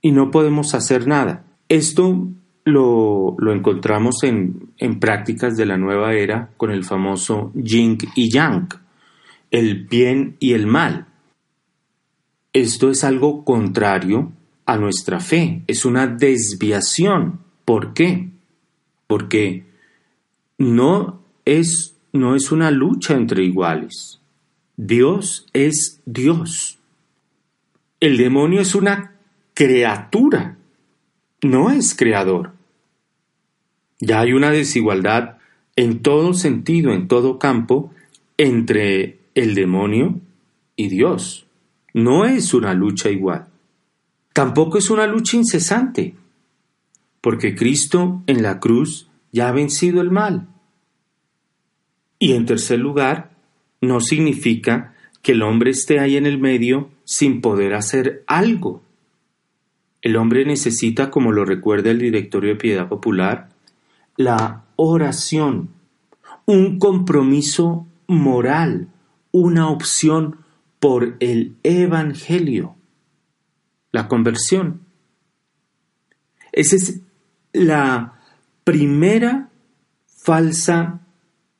y 0.00 0.12
no 0.12 0.30
podemos 0.30 0.72
hacer 0.72 1.06
nada. 1.06 1.44
Esto 1.68 2.26
lo, 2.64 3.36
encontramos 3.52 4.22
en, 4.22 4.70
en 4.78 4.98
prácticas 4.98 5.58
de 5.58 5.66
la 5.66 5.76
nueva 5.76 6.14
era 6.14 6.48
con 6.56 6.70
el 6.70 6.84
famoso 6.84 7.52
yin 7.54 7.98
y 8.14 8.32
yang, 8.32 8.66
el 9.50 9.84
bien 9.84 10.36
y 10.38 10.54
el 10.54 10.66
mal. 10.66 11.08
Esto 12.54 12.88
es 12.88 13.04
algo 13.04 13.44
contrario 13.44 14.32
a 14.64 14.78
nuestra 14.78 15.20
fe, 15.20 15.64
es 15.66 15.84
una 15.84 16.06
desviación. 16.06 17.40
¿Por 17.66 17.92
qué? 17.92 18.30
Porque 19.06 19.68
no 20.60 21.22
es, 21.46 21.96
no 22.12 22.36
es 22.36 22.52
una 22.52 22.70
lucha 22.70 23.14
entre 23.14 23.42
iguales. 23.42 24.20
Dios 24.76 25.46
es 25.54 26.02
Dios. 26.04 26.78
El 27.98 28.18
demonio 28.18 28.60
es 28.60 28.74
una 28.74 29.14
criatura, 29.54 30.58
no 31.42 31.70
es 31.70 31.94
creador. 31.94 32.52
Ya 34.00 34.20
hay 34.20 34.34
una 34.34 34.50
desigualdad 34.50 35.38
en 35.76 36.02
todo 36.02 36.34
sentido, 36.34 36.92
en 36.92 37.08
todo 37.08 37.38
campo, 37.38 37.94
entre 38.36 39.18
el 39.34 39.54
demonio 39.54 40.20
y 40.76 40.88
Dios. 40.88 41.46
No 41.94 42.26
es 42.26 42.52
una 42.52 42.74
lucha 42.74 43.08
igual. 43.08 43.46
Tampoco 44.34 44.76
es 44.76 44.90
una 44.90 45.06
lucha 45.06 45.38
incesante, 45.38 46.16
porque 47.22 47.54
Cristo 47.54 48.22
en 48.26 48.42
la 48.42 48.60
cruz 48.60 49.09
ya 49.32 49.48
ha 49.48 49.52
vencido 49.52 50.00
el 50.00 50.10
mal. 50.10 50.48
Y 52.18 52.32
en 52.32 52.46
tercer 52.46 52.78
lugar, 52.78 53.36
no 53.80 54.00
significa 54.00 54.94
que 55.22 55.32
el 55.32 55.42
hombre 55.42 55.70
esté 55.70 56.00
ahí 56.00 56.16
en 56.16 56.26
el 56.26 56.38
medio 56.38 56.90
sin 57.04 57.40
poder 57.40 57.74
hacer 57.74 58.24
algo. 58.26 58.82
El 60.02 60.16
hombre 60.16 60.44
necesita, 60.44 61.10
como 61.10 61.32
lo 61.32 61.44
recuerda 61.44 61.90
el 61.90 61.98
Directorio 61.98 62.50
de 62.50 62.60
Piedad 62.60 62.88
Popular, 62.88 63.50
la 64.16 64.64
oración, 64.76 65.70
un 66.46 66.78
compromiso 66.78 67.86
moral, 68.06 68.88
una 69.30 69.68
opción 69.68 70.38
por 70.78 71.16
el 71.20 71.56
Evangelio, 71.62 72.76
la 73.92 74.08
conversión. 74.08 74.80
Esa 76.52 76.76
es 76.76 77.00
la 77.52 78.19
primera 78.70 79.48
falsa 80.06 81.00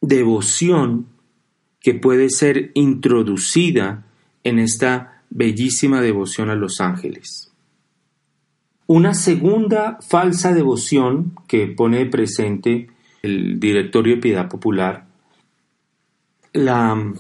devoción 0.01 1.07
que 1.81 1.95
puede 1.95 2.31
ser 2.31 2.71
introducida 2.75 4.07
en 4.45 4.61
esta 4.61 5.25
bellísima 5.29 6.01
devoción 6.03 6.51
a 6.51 6.55
los 6.55 6.81
ángeles. 6.81 7.51
Una 8.87 9.15
segunda 9.15 9.99
falsa 10.09 10.55
devoción 10.55 11.35
que 11.49 11.67
pone 11.67 12.07
presente 12.07 12.91
el 13.25 13.59
Directorio 13.59 14.15
de 14.15 14.23
Piedad 14.23 14.49
Popular 14.49 15.07
la 16.53 17.13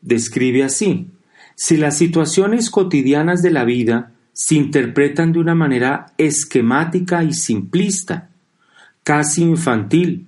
describe 0.00 0.64
así. 0.64 1.08
Si 1.56 1.76
las 1.76 1.98
situaciones 1.98 2.70
cotidianas 2.70 3.42
de 3.42 3.50
la 3.50 3.64
vida 3.64 4.12
se 4.32 4.54
interpretan 4.54 5.32
de 5.32 5.40
una 5.40 5.54
manera 5.54 6.06
esquemática 6.16 7.22
y 7.22 7.34
simplista, 7.34 8.30
casi 9.06 9.42
infantil, 9.42 10.26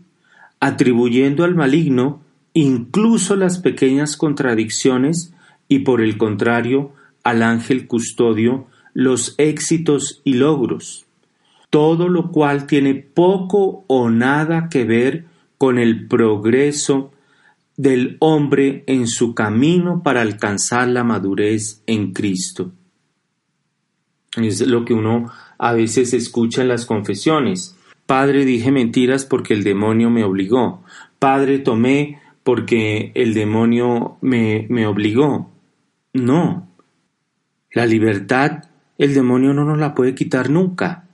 atribuyendo 0.61 1.43
al 1.43 1.57
maligno 1.57 2.23
incluso 2.53 3.35
las 3.35 3.59
pequeñas 3.59 4.17
contradicciones 4.17 5.35
y 5.67 5.81
por 5.81 6.01
el 6.01 6.17
contrario 6.17 6.93
al 7.25 7.43
ángel 7.43 7.89
custodio 7.89 8.69
los 8.95 9.35
éxitos 9.37 10.21
y 10.23 10.35
logros, 10.35 11.07
todo 11.71 12.09
lo 12.09 12.31
cual 12.31 12.69
tiene 12.69 12.95
poco 12.95 13.85
o 13.89 14.11
nada 14.11 14.69
que 14.69 14.85
ver 14.85 15.25
con 15.59 15.81
el 15.81 16.07
progreso 16.07 17.11
del 17.77 18.17
hombre 18.21 18.85
en 18.87 19.09
su 19.09 19.35
camino 19.35 20.05
para 20.05 20.23
alcanzar 20.23 20.87
la 20.87 21.03
madurez 21.03 21.83
en 21.87 22.13
Cristo. 22.13 22.71
Es 24.37 24.61
lo 24.61 24.85
que 24.85 24.95
uno 24.95 25.33
a 25.59 25.73
veces 25.73 26.15
escucha 26.15 26.63
en 26.63 26.69
las 26.69 26.87
confesiones. 26.87 27.75
Padre, 28.09 28.45
dije 28.45 28.73
mentiras 28.73 29.25
porque 29.25 29.55
el 29.55 29.63
demonio 29.63 30.11
me 30.11 30.25
obligó. 30.25 30.83
Padre, 31.21 31.61
tomé 31.61 32.21
porque 32.43 33.13
el 33.15 33.35
demonio 33.35 34.17
me, 34.23 34.67
me 34.69 34.87
obligó. 34.87 35.53
No. 36.13 36.69
La 37.73 37.87
libertad 37.87 38.65
el 38.99 39.15
demonio 39.15 39.55
no 39.55 39.65
nos 39.65 39.79
la 39.79 39.95
puede 39.95 40.17
quitar 40.17 40.51
nunca. 40.51 41.05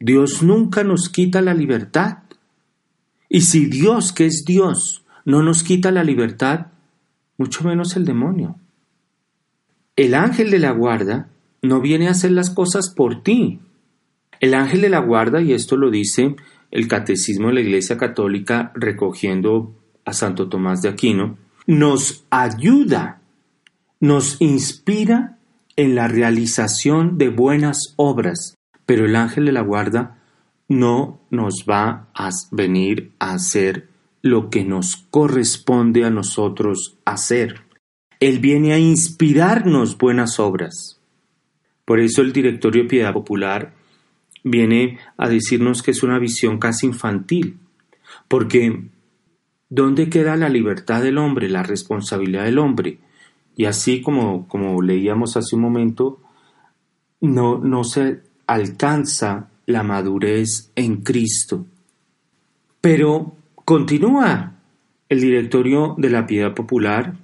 Dios 0.00 0.42
nunca 0.42 0.82
nos 0.82 1.08
quita 1.08 1.40
la 1.40 1.54
libertad. 1.54 2.18
Y 3.28 3.42
si 3.42 3.66
Dios, 3.66 4.12
que 4.12 4.26
es 4.26 4.44
Dios, 4.44 5.04
no 5.24 5.42
nos 5.42 5.62
quita 5.62 5.92
la 5.92 6.02
libertad, 6.02 6.66
mucho 7.36 7.62
menos 7.62 7.96
el 7.96 8.04
demonio. 8.04 8.56
El 9.94 10.14
ángel 10.14 10.50
de 10.50 10.58
la 10.58 10.72
guarda 10.72 11.28
no 11.62 11.80
viene 11.80 12.08
a 12.08 12.12
hacer 12.12 12.32
las 12.32 12.50
cosas 12.50 12.92
por 12.94 13.22
ti. 13.22 13.60
El 14.40 14.54
ángel 14.54 14.80
de 14.80 14.88
la 14.88 15.00
guarda, 15.00 15.40
y 15.40 15.52
esto 15.52 15.76
lo 15.76 15.90
dice 15.90 16.36
el 16.70 16.86
Catecismo 16.86 17.48
de 17.48 17.54
la 17.54 17.60
Iglesia 17.60 17.96
Católica 17.96 18.72
recogiendo 18.74 19.74
a 20.04 20.12
Santo 20.12 20.48
Tomás 20.48 20.82
de 20.82 20.88
Aquino, 20.88 21.38
nos 21.66 22.24
ayuda, 22.30 23.20
nos 24.00 24.40
inspira 24.40 25.38
en 25.76 25.94
la 25.94 26.08
realización 26.08 27.18
de 27.18 27.28
buenas 27.28 27.94
obras, 27.96 28.54
pero 28.86 29.06
el 29.06 29.16
ángel 29.16 29.46
de 29.46 29.52
la 29.52 29.60
guarda 29.60 30.18
no 30.68 31.20
nos 31.30 31.64
va 31.68 32.08
a 32.14 32.30
venir 32.50 33.12
a 33.18 33.32
hacer 33.32 33.88
lo 34.22 34.50
que 34.50 34.64
nos 34.64 34.96
corresponde 35.10 36.04
a 36.04 36.10
nosotros 36.10 36.98
hacer. 37.04 37.62
Él 38.20 38.40
viene 38.40 38.72
a 38.72 38.78
inspirarnos 38.78 39.96
buenas 39.96 40.40
obras. 40.40 41.00
Por 41.84 42.00
eso 42.00 42.20
el 42.20 42.32
Directorio 42.32 42.86
Piedad 42.86 43.12
Popular 43.12 43.77
viene 44.44 44.98
a 45.16 45.28
decirnos 45.28 45.82
que 45.82 45.90
es 45.90 46.02
una 46.02 46.18
visión 46.18 46.58
casi 46.58 46.86
infantil, 46.86 47.58
porque 48.28 48.88
¿dónde 49.68 50.08
queda 50.08 50.36
la 50.36 50.48
libertad 50.48 51.02
del 51.02 51.18
hombre, 51.18 51.48
la 51.48 51.62
responsabilidad 51.62 52.44
del 52.44 52.58
hombre? 52.58 52.98
Y 53.56 53.64
así 53.64 54.00
como, 54.00 54.46
como 54.48 54.80
leíamos 54.82 55.36
hace 55.36 55.56
un 55.56 55.62
momento, 55.62 56.20
no, 57.20 57.58
no 57.58 57.84
se 57.84 58.22
alcanza 58.46 59.50
la 59.66 59.82
madurez 59.82 60.70
en 60.76 61.02
Cristo. 61.02 61.66
Pero 62.80 63.38
Continúa 63.68 64.56
el 65.10 65.20
directorio 65.20 65.94
de 65.98 66.08
la 66.08 66.26
piedad 66.26 66.54
popular 66.54 67.18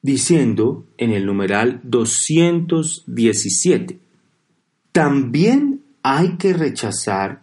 diciendo 0.00 0.86
en 0.96 1.10
el 1.10 1.26
numeral 1.26 1.80
217, 1.82 3.98
también 4.92 5.75
hay 6.08 6.36
que 6.36 6.52
rechazar 6.52 7.42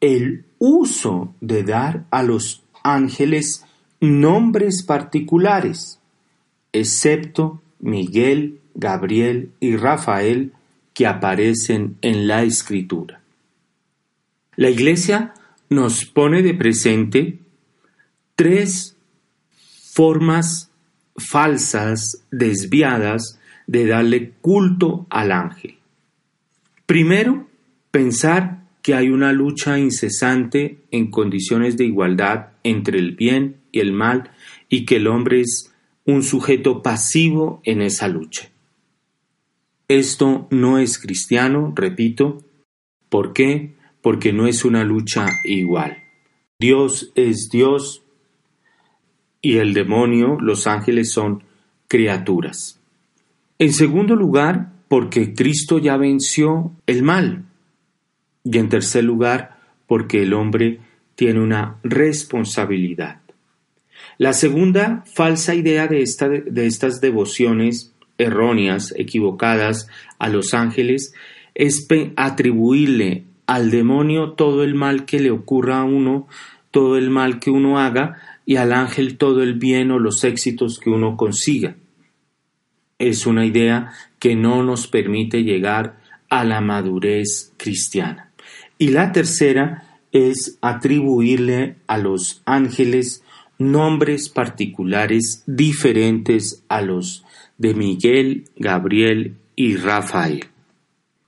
el 0.00 0.44
uso 0.60 1.34
de 1.40 1.64
dar 1.64 2.04
a 2.12 2.22
los 2.22 2.62
ángeles 2.84 3.64
nombres 3.98 4.84
particulares, 4.84 5.98
excepto 6.72 7.60
Miguel, 7.80 8.60
Gabriel 8.76 9.50
y 9.58 9.74
Rafael 9.74 10.52
que 10.94 11.08
aparecen 11.08 11.96
en 12.00 12.28
la 12.28 12.44
escritura. 12.44 13.20
La 14.54 14.70
Iglesia 14.70 15.34
nos 15.68 16.04
pone 16.04 16.44
de 16.44 16.54
presente 16.54 17.40
tres 18.36 18.96
formas 19.92 20.70
falsas, 21.16 22.22
desviadas, 22.30 23.40
de 23.66 23.86
darle 23.88 24.34
culto 24.40 25.08
al 25.10 25.32
ángel. 25.32 25.78
Primero, 26.86 27.47
pensar 27.90 28.66
que 28.82 28.94
hay 28.94 29.08
una 29.08 29.32
lucha 29.32 29.78
incesante 29.78 30.78
en 30.90 31.10
condiciones 31.10 31.76
de 31.76 31.84
igualdad 31.84 32.50
entre 32.62 32.98
el 32.98 33.16
bien 33.16 33.56
y 33.72 33.80
el 33.80 33.92
mal 33.92 34.30
y 34.68 34.84
que 34.84 34.96
el 34.96 35.06
hombre 35.06 35.40
es 35.40 35.74
un 36.04 36.22
sujeto 36.22 36.82
pasivo 36.82 37.60
en 37.64 37.82
esa 37.82 38.08
lucha. 38.08 38.50
Esto 39.88 40.48
no 40.50 40.78
es 40.78 40.98
cristiano, 40.98 41.72
repito, 41.74 42.44
¿Por 43.08 43.32
qué? 43.32 43.74
Porque 44.02 44.32
no 44.32 44.46
es 44.46 44.64
una 44.64 44.84
lucha 44.84 45.28
igual. 45.44 45.98
Dios 46.58 47.12
es 47.14 47.48
Dios 47.50 48.02
y 49.40 49.58
el 49.58 49.74
demonio, 49.74 50.38
los 50.40 50.66
ángeles 50.66 51.10
son 51.12 51.44
criaturas. 51.86 52.80
En 53.58 53.72
segundo 53.72 54.14
lugar, 54.14 54.72
porque 54.88 55.34
Cristo 55.34 55.78
ya 55.78 55.96
venció 55.96 56.72
el 56.86 57.02
mal. 57.02 57.44
Y 58.50 58.56
en 58.56 58.70
tercer 58.70 59.04
lugar, 59.04 59.58
porque 59.86 60.22
el 60.22 60.32
hombre 60.32 60.80
tiene 61.16 61.40
una 61.40 61.76
responsabilidad. 61.82 63.20
La 64.16 64.32
segunda 64.32 65.04
falsa 65.04 65.54
idea 65.54 65.86
de, 65.86 66.00
esta, 66.00 66.28
de 66.28 66.66
estas 66.66 67.02
devociones 67.02 67.94
erróneas, 68.16 68.94
equivocadas 68.96 69.88
a 70.18 70.30
los 70.30 70.54
ángeles, 70.54 71.12
es 71.54 71.86
atribuirle 72.16 73.24
al 73.46 73.70
demonio 73.70 74.32
todo 74.32 74.64
el 74.64 74.74
mal 74.74 75.04
que 75.04 75.20
le 75.20 75.30
ocurra 75.30 75.80
a 75.80 75.84
uno, 75.84 76.26
todo 76.70 76.96
el 76.96 77.10
mal 77.10 77.40
que 77.40 77.50
uno 77.50 77.78
haga, 77.78 78.16
y 78.46 78.56
al 78.56 78.72
ángel 78.72 79.18
todo 79.18 79.42
el 79.42 79.54
bien 79.54 79.90
o 79.90 79.98
los 79.98 80.24
éxitos 80.24 80.78
que 80.78 80.88
uno 80.88 81.18
consiga. 81.18 81.76
Es 82.98 83.26
una 83.26 83.44
idea 83.44 83.92
que 84.18 84.36
no 84.36 84.62
nos 84.62 84.86
permite 84.86 85.42
llegar 85.44 85.98
a 86.30 86.44
la 86.44 86.60
madurez 86.60 87.52
cristiana. 87.56 88.27
Y 88.78 88.88
la 88.88 89.12
tercera 89.12 90.00
es 90.12 90.58
atribuirle 90.62 91.76
a 91.86 91.98
los 91.98 92.42
ángeles 92.44 93.22
nombres 93.58 94.28
particulares 94.28 95.42
diferentes 95.46 96.62
a 96.68 96.80
los 96.80 97.24
de 97.58 97.74
Miguel, 97.74 98.44
Gabriel 98.56 99.36
y 99.56 99.76
Rafael. 99.76 100.46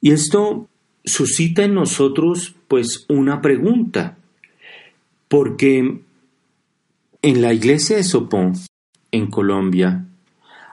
Y 0.01 0.13
esto 0.13 0.69
suscita 1.05 1.65
en 1.65 1.75
nosotros 1.75 2.55
pues 2.69 3.05
una 3.09 3.43
pregunta, 3.43 4.17
porque 5.29 6.01
en 7.23 7.43
la 7.43 7.53
iglesia 7.53 7.97
de 7.97 8.05
Sopón, 8.05 8.55
en 9.11 9.27
Colombia, 9.29 10.07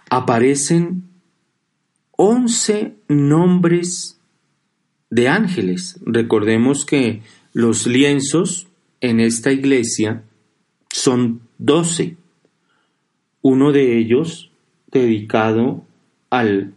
aparecen 0.09 1.03
once 2.11 2.95
nombres 3.07 4.16
de 5.09 5.29
ángeles. 5.29 5.99
Recordemos 6.05 6.85
que 6.85 7.21
los 7.53 7.87
lienzos 7.87 8.67
en 9.01 9.19
esta 9.19 9.51
iglesia 9.51 10.23
son 10.89 11.41
doce. 11.57 12.17
Uno 13.41 13.71
de 13.71 13.97
ellos 13.97 14.51
dedicado 14.91 15.85
al 16.29 16.73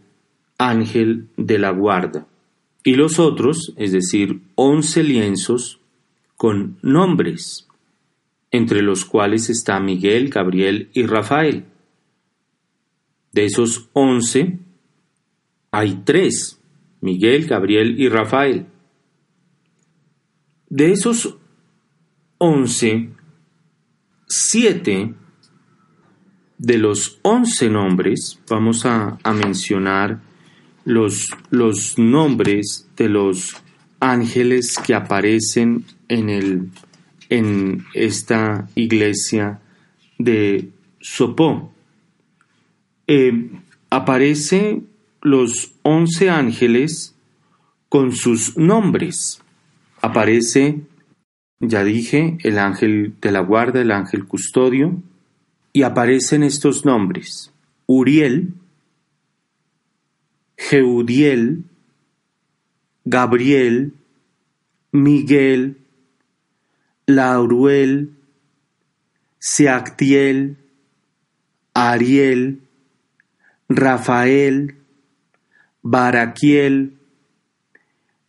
ángel 0.57 1.27
de 1.37 1.59
la 1.59 1.71
guarda. 1.71 2.27
Y 2.83 2.95
los 2.95 3.19
otros, 3.19 3.73
es 3.77 3.91
decir, 3.91 4.41
once 4.55 5.03
lienzos 5.03 5.79
con 6.35 6.77
nombres 6.81 7.67
entre 8.51 8.81
los 8.81 9.05
cuales 9.05 9.49
está 9.49 9.79
Miguel, 9.79 10.29
Gabriel 10.29 10.89
y 10.93 11.05
Rafael. 11.05 11.65
De 13.31 13.45
esos 13.45 13.87
once, 13.93 14.59
hay 15.71 16.01
tres, 16.03 16.59
Miguel, 17.01 17.47
Gabriel 17.47 17.99
y 17.99 18.09
Rafael. 18.09 18.67
De 20.69 20.91
esos 20.91 21.37
once, 22.37 23.09
siete 24.27 25.13
de 26.57 26.77
los 26.77 27.19
once 27.23 27.69
nombres, 27.69 28.39
vamos 28.49 28.85
a, 28.85 29.17
mencionar 29.33 30.21
los, 30.85 31.27
los 31.49 31.97
nombres 31.97 32.87
de 32.95 33.09
los 33.09 33.55
ángeles 33.99 34.77
que 34.77 34.93
aparecen 34.93 35.85
en 36.07 36.29
el 36.29 36.69
en 37.31 37.85
esta 37.93 38.67
iglesia 38.75 39.61
de 40.19 40.69
Sopó. 40.99 41.73
Eh, 43.07 43.49
aparece 43.89 44.81
los 45.21 45.73
once 45.83 46.29
ángeles 46.29 47.15
con 47.89 48.13
sus 48.13 48.57
nombres. 48.57 49.41
Aparece, 50.01 50.81
ya 51.59 51.83
dije, 51.83 52.37
el 52.43 52.57
ángel 52.57 53.15
de 53.21 53.31
la 53.31 53.41
guarda, 53.41 53.81
el 53.81 53.91
ángel 53.91 54.25
custodio, 54.25 55.01
y 55.73 55.83
aparecen 55.83 56.43
estos 56.43 56.85
nombres. 56.85 57.53
Uriel, 57.85 58.53
Jeudiel, 60.57 61.65
Gabriel, 63.05 63.93
Miguel, 64.91 65.77
Lauruel, 67.05 68.11
Seactiel, 69.39 70.57
Ariel, 71.73 72.61
Rafael, 73.69 74.80
Baraquiel, 75.81 76.97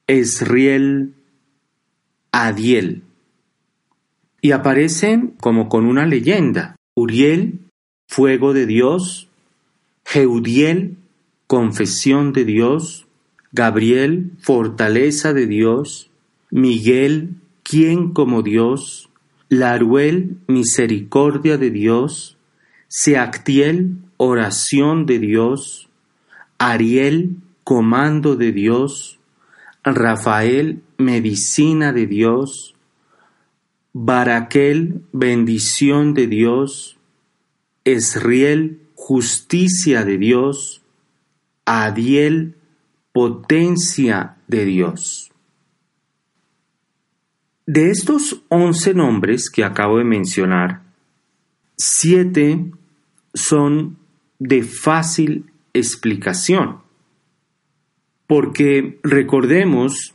Esriel, 0.07 1.15
Adiel. 2.33 3.03
Y 4.41 4.53
aparecen 4.53 5.35
como 5.41 5.69
con 5.69 5.87
una 5.87 6.07
leyenda. 6.07 6.77
Uriel, 6.95 7.61
fuego 8.09 8.53
de 8.53 8.67
Dios, 8.67 9.29
Jeudiel, 10.05 10.97
confesión 11.47 12.33
de 12.33 12.45
Dios, 12.45 13.07
Gabriel, 13.53 14.33
fortaleza 14.41 15.33
de 15.33 15.47
Dios, 15.47 16.11
Miguel, 16.51 17.37
¿Quién 17.63 18.13
como 18.13 18.43
Dios? 18.43 19.09
Laruel, 19.49 20.39
misericordia 20.49 21.57
de 21.57 21.71
Dios. 21.71 22.37
Seactiel, 22.89 23.99
oración 24.17 25.07
de 25.07 25.19
Dios. 25.19 25.89
Ariel, 26.63 27.39
comando 27.65 28.37
de 28.37 28.53
Dios. 28.53 29.19
Rafael, 29.83 30.81
medicina 30.97 31.93
de 31.93 32.07
Dios. 32.07 32.77
Baraquel, 33.93 35.03
bendición 35.13 36.15
de 36.15 36.29
Dios. 36.29 36.99
Esriel, 37.85 38.81
justicia 38.95 40.05
de 40.05 40.19
Dios. 40.19 40.83
Adiel, 41.65 42.55
potencia 43.11 44.37
de 44.47 44.65
Dios. 44.65 45.33
De 47.67 47.91
estos 47.91 48.41
once 48.49 48.95
nombres 48.95 49.51
que 49.51 49.65
acabo 49.65 49.99
de 49.99 50.05
mencionar, 50.05 50.83
siete 51.77 52.71
son 53.35 53.99
de 54.39 54.63
fácil 54.63 55.52
explicación, 55.75 56.79
porque 58.27 58.99
recordemos 59.03 60.15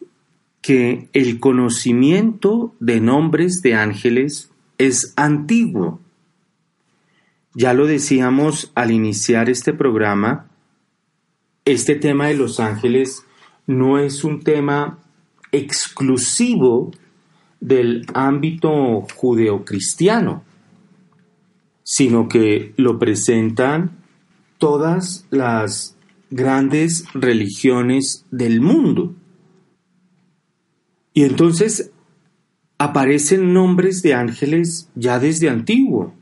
que 0.62 1.08
el 1.14 1.40
conocimiento 1.40 2.76
de 2.80 3.00
nombres 3.00 3.62
de 3.62 3.76
ángeles 3.76 4.52
es 4.78 5.14
antiguo. 5.16 6.00
Ya 7.54 7.74
lo 7.74 7.88
decíamos 7.88 8.72
al 8.76 8.92
iniciar 8.92 9.50
este 9.50 9.74
programa, 9.74 10.50
este 11.66 11.96
tema 11.96 12.28
de 12.28 12.36
los 12.36 12.60
ángeles 12.60 13.26
no 13.66 13.98
es 13.98 14.24
un 14.24 14.42
tema 14.42 15.00
exclusivo 15.52 16.92
del 17.60 18.06
ámbito 18.14 19.02
judeocristiano, 19.16 20.44
sino 21.84 22.28
que 22.28 22.74
lo 22.78 23.00
presentan 23.00 23.97
todas 24.58 25.26
las 25.30 25.98
grandes 26.30 27.06
religiones 27.14 28.26
del 28.32 28.62
mundo. 28.62 29.16
Y 31.14 31.24
entonces 31.24 31.92
aparecen 32.78 33.54
nombres 33.54 34.02
de 34.02 34.14
ángeles 34.14 34.90
ya 34.96 35.20
desde 35.20 35.50
antiguo. 35.50 36.14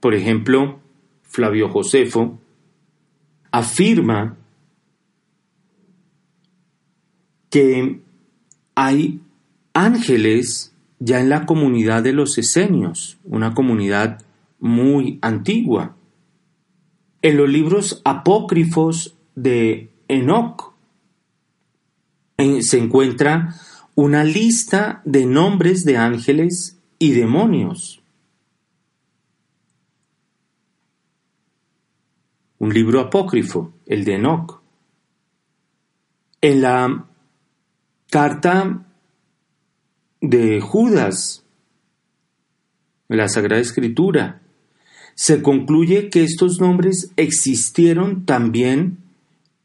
Por 0.00 0.14
ejemplo, 0.14 0.80
Flavio 1.22 1.68
Josefo 1.68 2.38
afirma 3.50 4.36
que 7.50 8.00
hay 8.74 9.20
ángeles 9.74 10.74
ya 10.98 11.20
en 11.20 11.28
la 11.28 11.44
comunidad 11.46 12.02
de 12.02 12.12
los 12.12 12.38
esenios, 12.38 13.18
una 13.24 13.54
comunidad 13.54 14.22
muy 14.58 15.18
antigua. 15.22 15.93
En 17.24 17.38
los 17.38 17.48
libros 17.48 18.02
apócrifos 18.04 19.16
de 19.34 19.90
Enoch 20.08 20.74
se 22.60 22.78
encuentra 22.78 23.54
una 23.94 24.24
lista 24.24 25.00
de 25.06 25.24
nombres 25.24 25.86
de 25.86 25.96
ángeles 25.96 26.78
y 26.98 27.12
demonios. 27.12 28.02
Un 32.58 32.74
libro 32.74 33.00
apócrifo, 33.00 33.72
el 33.86 34.04
de 34.04 34.16
Enoch. 34.16 34.60
En 36.42 36.60
la 36.60 37.06
carta 38.10 38.86
de 40.20 40.60
Judas, 40.60 41.42
la 43.08 43.30
Sagrada 43.30 43.62
Escritura, 43.62 44.43
se 45.14 45.42
concluye 45.42 46.10
que 46.10 46.24
estos 46.24 46.60
nombres 46.60 47.12
existieron 47.16 48.24
también 48.24 48.98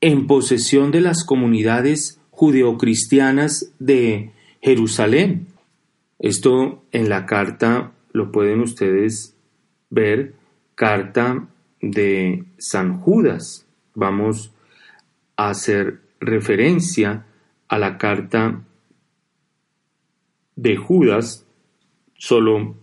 en 0.02 0.28
posesión 0.28 0.92
de 0.92 1.02
las 1.02 1.24
comunidades 1.24 2.20
judeocristianas 2.32 3.72
de 3.80 4.32
Jerusalén. 4.62 5.48
Esto 6.20 6.84
en 6.92 7.10
la 7.10 7.26
carta 7.26 7.92
lo 8.12 8.32
pueden 8.32 8.62
ustedes 8.62 9.36
ver, 9.90 10.34
carta 10.76 11.48
de 11.82 12.46
San 12.58 13.00
Judas. 13.00 13.66
Vamos 13.96 14.54
a 15.36 15.50
hacer 15.50 16.02
referencia 16.20 17.26
a 17.68 17.78
la 17.78 17.98
carta 17.98 18.62
de 20.56 20.76
Judas, 20.76 21.46
solo 22.16 22.76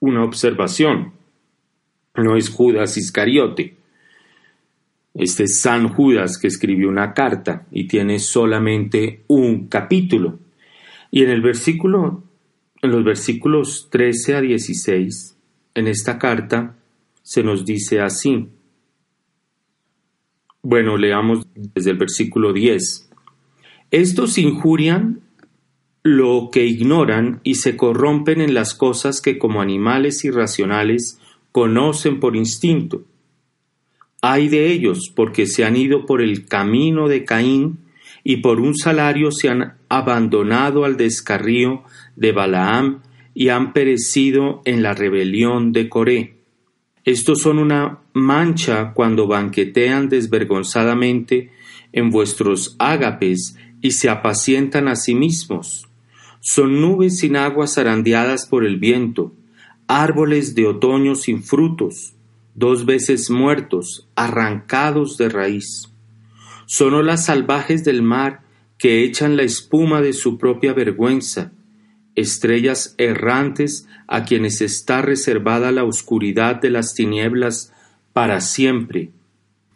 una 0.00 0.24
observación. 0.24 1.12
No 2.14 2.36
es 2.36 2.50
Judas 2.50 2.96
Iscariote. 2.96 3.76
Este 5.14 5.44
es 5.44 5.60
San 5.60 5.88
Judas 5.88 6.38
que 6.38 6.48
escribió 6.48 6.88
una 6.88 7.12
carta 7.14 7.66
y 7.70 7.86
tiene 7.86 8.18
solamente 8.18 9.24
un 9.28 9.68
capítulo. 9.68 10.38
Y 11.10 11.22
en 11.22 11.30
el 11.30 11.42
versículo, 11.42 12.22
en 12.80 12.90
los 12.90 13.04
versículos 13.04 13.88
13 13.90 14.36
a 14.36 14.40
16, 14.40 15.36
en 15.74 15.88
esta 15.88 16.18
carta 16.18 16.76
se 17.22 17.42
nos 17.42 17.64
dice 17.64 18.00
así. 18.00 18.48
Bueno, 20.62 20.96
leamos 20.96 21.46
desde 21.54 21.90
el 21.90 21.98
versículo 21.98 22.52
10. 22.52 23.10
Estos 23.90 24.38
injurian 24.38 25.20
lo 26.02 26.50
que 26.50 26.64
ignoran 26.64 27.40
y 27.42 27.56
se 27.56 27.76
corrompen 27.76 28.40
en 28.40 28.54
las 28.54 28.74
cosas 28.74 29.20
que 29.20 29.38
como 29.38 29.60
animales 29.60 30.24
irracionales 30.24 31.20
conocen 31.52 32.18
por 32.18 32.34
instinto. 32.34 33.04
Hay 34.20 34.48
de 34.48 34.72
ellos 34.72 35.12
porque 35.14 35.46
se 35.46 35.64
han 35.64 35.76
ido 35.76 36.06
por 36.06 36.22
el 36.22 36.46
camino 36.46 37.08
de 37.08 37.24
Caín 37.24 37.78
y 38.24 38.38
por 38.38 38.60
un 38.60 38.76
salario 38.76 39.30
se 39.32 39.48
han 39.48 39.74
abandonado 39.88 40.84
al 40.84 40.96
descarrío 40.96 41.82
de 42.16 42.32
Balaam 42.32 43.02
y 43.34 43.48
han 43.48 43.72
perecido 43.72 44.62
en 44.64 44.82
la 44.82 44.94
rebelión 44.94 45.72
de 45.72 45.88
Coré. 45.88 46.36
Estos 47.04 47.40
son 47.40 47.58
una 47.58 47.98
mancha 48.12 48.92
cuando 48.94 49.26
banquetean 49.26 50.08
desvergonzadamente 50.08 51.50
en 51.92 52.10
vuestros 52.10 52.76
ágapes 52.78 53.56
y 53.80 53.90
se 53.90 54.08
apacientan 54.08 54.86
a 54.86 54.94
sí 54.94 55.14
mismos. 55.14 55.88
Son 56.40 56.80
nubes 56.80 57.18
sin 57.18 57.36
aguas 57.36 57.74
zarandeadas 57.74 58.46
por 58.46 58.64
el 58.64 58.78
viento, 58.78 59.32
árboles 59.86 60.54
de 60.54 60.66
otoño 60.66 61.14
sin 61.14 61.42
frutos, 61.42 62.14
dos 62.54 62.86
veces 62.86 63.30
muertos, 63.30 64.08
arrancados 64.14 65.16
de 65.16 65.28
raíz. 65.28 65.88
Son 66.66 66.94
olas 66.94 67.26
salvajes 67.26 67.84
del 67.84 68.02
mar 68.02 68.42
que 68.78 69.04
echan 69.04 69.36
la 69.36 69.42
espuma 69.42 70.00
de 70.00 70.12
su 70.12 70.38
propia 70.38 70.72
vergüenza, 70.72 71.52
estrellas 72.14 72.94
errantes 72.98 73.86
a 74.06 74.24
quienes 74.24 74.60
está 74.60 75.02
reservada 75.02 75.72
la 75.72 75.84
oscuridad 75.84 76.60
de 76.60 76.70
las 76.70 76.94
tinieblas 76.94 77.72
para 78.12 78.40
siempre. 78.40 79.10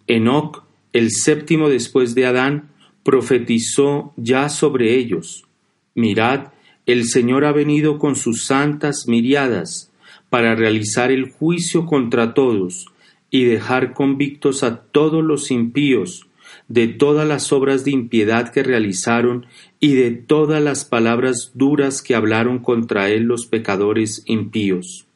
Enoc, 0.06 0.64
el 0.92 1.10
séptimo 1.10 1.68
después 1.68 2.14
de 2.14 2.26
Adán, 2.26 2.70
profetizó 3.02 4.12
ya 4.16 4.48
sobre 4.48 4.94
ellos. 4.96 5.46
Mirad, 5.94 6.48
el 6.84 7.04
Señor 7.04 7.44
ha 7.44 7.52
venido 7.52 7.98
con 7.98 8.16
sus 8.16 8.44
santas 8.46 9.06
miriadas 9.08 9.92
para 10.36 10.54
realizar 10.54 11.10
el 11.10 11.30
juicio 11.30 11.86
contra 11.86 12.34
todos 12.34 12.88
y 13.30 13.44
dejar 13.44 13.94
convictos 13.94 14.62
a 14.64 14.82
todos 14.82 15.24
los 15.24 15.50
impíos 15.50 16.26
de 16.68 16.88
todas 16.88 17.26
las 17.26 17.54
obras 17.54 17.86
de 17.86 17.92
impiedad 17.92 18.52
que 18.52 18.62
realizaron 18.62 19.46
y 19.80 19.94
de 19.94 20.10
todas 20.10 20.62
las 20.62 20.84
palabras 20.84 21.52
duras 21.54 22.02
que 22.02 22.14
hablaron 22.14 22.58
contra 22.58 23.08
él 23.08 23.22
los 23.22 23.46
pecadores 23.46 24.24
impíos. 24.26 25.06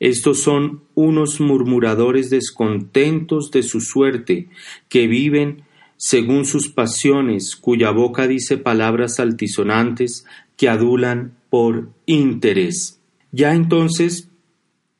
Estos 0.00 0.40
son 0.40 0.84
unos 0.94 1.38
murmuradores 1.38 2.30
descontentos 2.30 3.50
de 3.50 3.62
su 3.62 3.82
suerte, 3.82 4.48
que 4.88 5.06
viven 5.06 5.64
según 5.98 6.46
sus 6.46 6.70
pasiones, 6.70 7.56
cuya 7.56 7.90
boca 7.90 8.26
dice 8.26 8.56
palabras 8.56 9.20
altisonantes 9.20 10.24
que 10.56 10.70
adulan 10.70 11.34
por 11.50 11.90
interés. 12.06 13.02
Ya 13.32 13.54
entonces, 13.54 14.30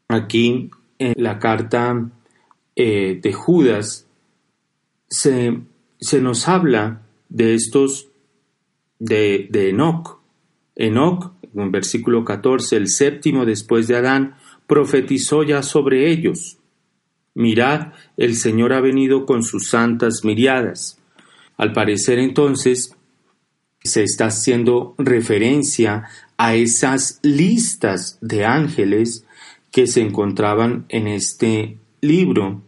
aquí 0.08 0.70
en 0.98 1.14
la 1.16 1.38
carta 1.38 2.10
eh, 2.74 3.18
de 3.22 3.32
Judas, 3.32 4.06
se, 5.08 5.60
se 6.00 6.20
nos 6.20 6.48
habla 6.48 7.02
de 7.28 7.54
estos 7.54 8.08
de, 8.98 9.48
Enoch. 9.52 10.20
Enoch, 10.74 11.32
en 11.54 11.70
versículo 11.70 12.24
14, 12.24 12.76
el 12.76 12.88
séptimo 12.88 13.44
después 13.44 13.88
de 13.88 13.96
Adán, 13.96 14.36
profetizó 14.66 15.42
ya 15.42 15.62
sobre 15.62 16.10
ellos. 16.10 16.58
Mirad, 17.34 17.92
el 18.16 18.36
Señor 18.36 18.72
ha 18.72 18.80
venido 18.80 19.26
con 19.26 19.42
sus 19.42 19.68
santas 19.68 20.24
miriadas. 20.24 20.98
Al 21.56 21.72
parecer 21.72 22.18
entonces 22.18 22.94
se 23.82 24.02
está 24.02 24.26
haciendo 24.26 24.94
referencia 24.98 26.08
a 26.36 26.54
esas 26.54 27.20
listas 27.22 28.18
de 28.20 28.44
ángeles 28.44 29.25
que 29.70 29.86
se 29.86 30.00
encontraban 30.00 30.86
en 30.88 31.06
este 31.06 31.78
libro 32.00 32.62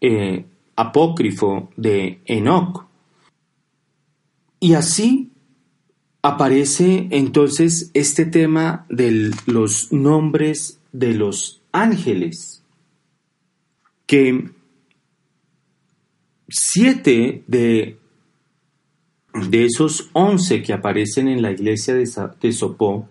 eh, 0.00 0.44
apócrifo 0.76 1.70
de 1.76 2.20
Enoch. 2.26 2.86
Y 4.60 4.74
así 4.74 5.30
aparece 6.22 7.08
entonces 7.10 7.90
este 7.92 8.24
tema 8.24 8.86
de 8.88 9.30
los 9.46 9.92
nombres 9.92 10.80
de 10.92 11.12
los 11.14 11.60
ángeles, 11.72 12.62
que 14.06 14.50
siete 16.48 17.44
de, 17.46 17.98
de 19.34 19.64
esos 19.64 20.08
once 20.12 20.62
que 20.62 20.72
aparecen 20.72 21.28
en 21.28 21.42
la 21.42 21.50
iglesia 21.50 21.94
de, 21.94 22.08
de 22.40 22.52
Sopó 22.52 23.08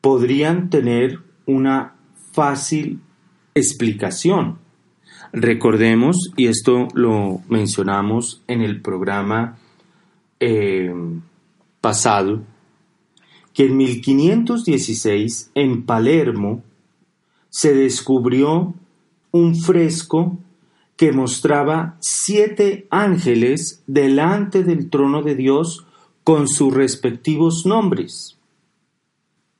podrían 0.00 0.70
tener 0.70 1.20
una 1.46 1.95
fácil 2.36 3.00
explicación. 3.54 4.58
Recordemos, 5.32 6.30
y 6.36 6.46
esto 6.46 6.86
lo 6.94 7.40
mencionamos 7.48 8.42
en 8.46 8.60
el 8.60 8.82
programa 8.82 9.56
eh, 10.38 10.92
pasado, 11.80 12.42
que 13.54 13.64
en 13.64 13.76
1516 13.78 15.50
en 15.54 15.84
Palermo 15.84 16.62
se 17.48 17.74
descubrió 17.74 18.74
un 19.32 19.56
fresco 19.56 20.38
que 20.96 21.12
mostraba 21.12 21.96
siete 22.00 22.86
ángeles 22.90 23.82
delante 23.86 24.62
del 24.62 24.90
trono 24.90 25.22
de 25.22 25.34
Dios 25.36 25.86
con 26.22 26.48
sus 26.48 26.72
respectivos 26.72 27.64
nombres. 27.64 28.35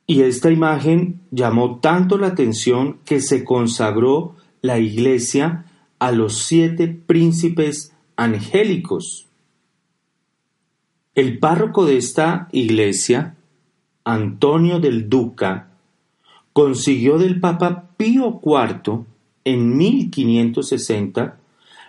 Y 0.07 0.21
esta 0.21 0.49
imagen 0.49 1.21
llamó 1.31 1.79
tanto 1.79 2.17
la 2.17 2.27
atención 2.27 2.99
que 3.03 3.19
se 3.19 3.43
consagró 3.43 4.35
la 4.61 4.79
iglesia 4.79 5.65
a 5.99 6.11
los 6.11 6.39
siete 6.39 6.87
príncipes 6.87 7.93
angélicos. 8.15 9.27
El 11.13 11.39
párroco 11.39 11.85
de 11.85 11.97
esta 11.97 12.47
iglesia, 12.51 13.35
Antonio 14.05 14.79
del 14.79 15.09
Duca, 15.09 15.71
consiguió 16.53 17.17
del 17.17 17.39
Papa 17.39 17.89
Pío 17.97 18.39
IV 18.43 19.05
en 19.43 19.77
1560 19.77 21.37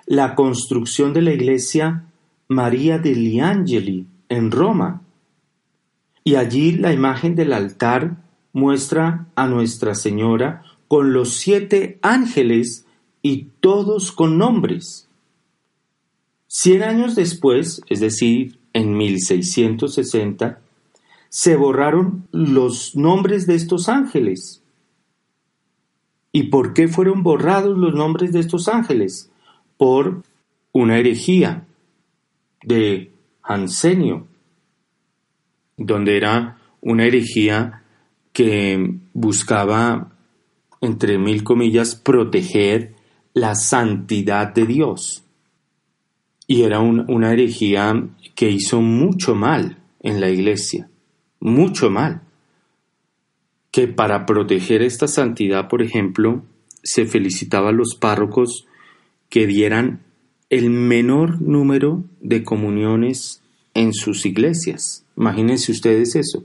la 0.07 0.35
construcción 0.35 1.13
de 1.13 1.23
la 1.23 1.33
iglesia 1.33 2.07
María 2.49 2.99
degli 2.99 3.41
Angeli 3.41 4.07
en 4.29 4.51
Roma. 4.51 5.03
Y 6.25 6.35
allí 6.35 6.73
la 6.73 6.93
imagen 6.93 7.35
del 7.35 7.53
altar 7.53 8.17
muestra 8.53 9.27
a 9.35 9.47
Nuestra 9.47 9.95
Señora 9.95 10.63
con 10.89 11.13
los 11.13 11.35
siete 11.35 11.99
ángeles 12.03 12.87
y 13.23 13.49
todos 13.61 14.13
con 14.13 14.39
nombres. 14.39 15.09
Cien 16.47 16.83
años 16.83 17.15
después, 17.15 17.83
es 17.89 18.01
decir, 18.01 18.59
en 18.73 18.97
1660, 18.97 20.61
se 21.29 21.57
borraron 21.57 22.27
los 22.33 22.97
nombres 22.97 23.47
de 23.47 23.55
estos 23.55 23.89
ángeles. 23.89 24.63
¿Y 26.33 26.45
por 26.45 26.73
qué 26.73 26.89
fueron 26.89 27.23
borrados 27.23 27.77
los 27.77 27.95
nombres 27.95 28.33
de 28.33 28.41
estos 28.41 28.69
ángeles? 28.69 29.31
Por 29.77 30.23
una 30.73 30.99
herejía 30.99 31.67
de 32.63 33.11
Hansenio. 33.43 34.28
Donde 35.79 36.17
era 36.17 36.59
una 36.83 37.07
herejía 37.07 37.83
que 38.33 38.99
buscaba, 39.15 40.13
entre 40.81 41.19
mil 41.19 41.43
comillas, 41.43 41.95
proteger 41.95 42.95
la 43.33 43.55
santidad 43.55 44.53
de 44.53 44.67
Dios. 44.67 45.25
Y 46.47 46.63
era 46.63 46.81
una 46.81 47.33
herejía 47.33 48.09
que 48.35 48.51
hizo 48.51 48.81
mucho 48.81 49.35
mal 49.35 49.79
en 50.01 50.21
la 50.21 50.31
iglesia, 50.31 50.89
mucho 51.41 51.91
mal. 51.91 52.23
Que 53.71 53.87
para 53.87 54.27
proteger 54.27 54.83
esta 54.83 55.09
santidad, 55.09 55.69
por 55.69 55.83
ejemplo, 55.83 56.43
se 56.83 57.07
felicitaba 57.07 57.69
a 57.69 57.73
los 57.73 57.97
párrocos 57.97 58.67
que 59.29 59.47
dieran 59.47 60.01
el 60.49 60.71
menor 60.71 61.43
número 61.43 62.05
de 62.21 62.43
comuniones 62.43 63.43
en 63.79 63.95
sus 63.95 64.27
iglesias. 64.27 65.05
Imagínense 65.17 65.71
ustedes 65.71 66.17
eso. 66.17 66.45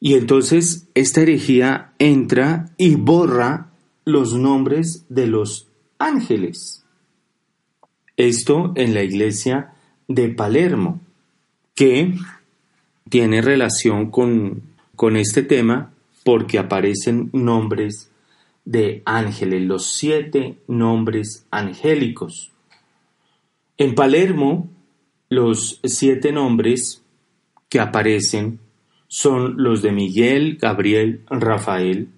Y 0.00 0.14
entonces 0.14 0.88
esta 0.94 1.20
herejía 1.20 1.92
entra 1.98 2.72
y 2.78 2.94
borra 2.94 3.70
los 4.06 4.32
nombres 4.32 5.04
de 5.10 5.26
los 5.26 5.68
ángeles. 5.98 6.84
Esto 8.16 8.72
en 8.76 8.94
la 8.94 9.02
iglesia 9.02 9.74
de 10.06 10.30
Palermo, 10.30 11.00
que 11.74 12.14
tiene 13.10 13.42
relación 13.42 14.10
con, 14.10 14.62
con 14.96 15.16
este 15.16 15.42
tema 15.42 15.92
porque 16.24 16.58
aparecen 16.58 17.28
nombres 17.34 18.10
de 18.64 19.02
ángeles, 19.04 19.62
los 19.62 19.86
siete 19.86 20.58
nombres 20.66 21.46
angélicos. 21.50 22.52
En 23.78 23.94
Palermo, 23.94 24.68
los 25.28 25.80
siete 25.84 26.32
nombres 26.32 27.02
que 27.68 27.80
aparecen 27.80 28.60
son 29.08 29.62
los 29.62 29.82
de 29.82 29.92
Miguel, 29.92 30.58
Gabriel, 30.60 31.22
Rafael, 31.28 32.08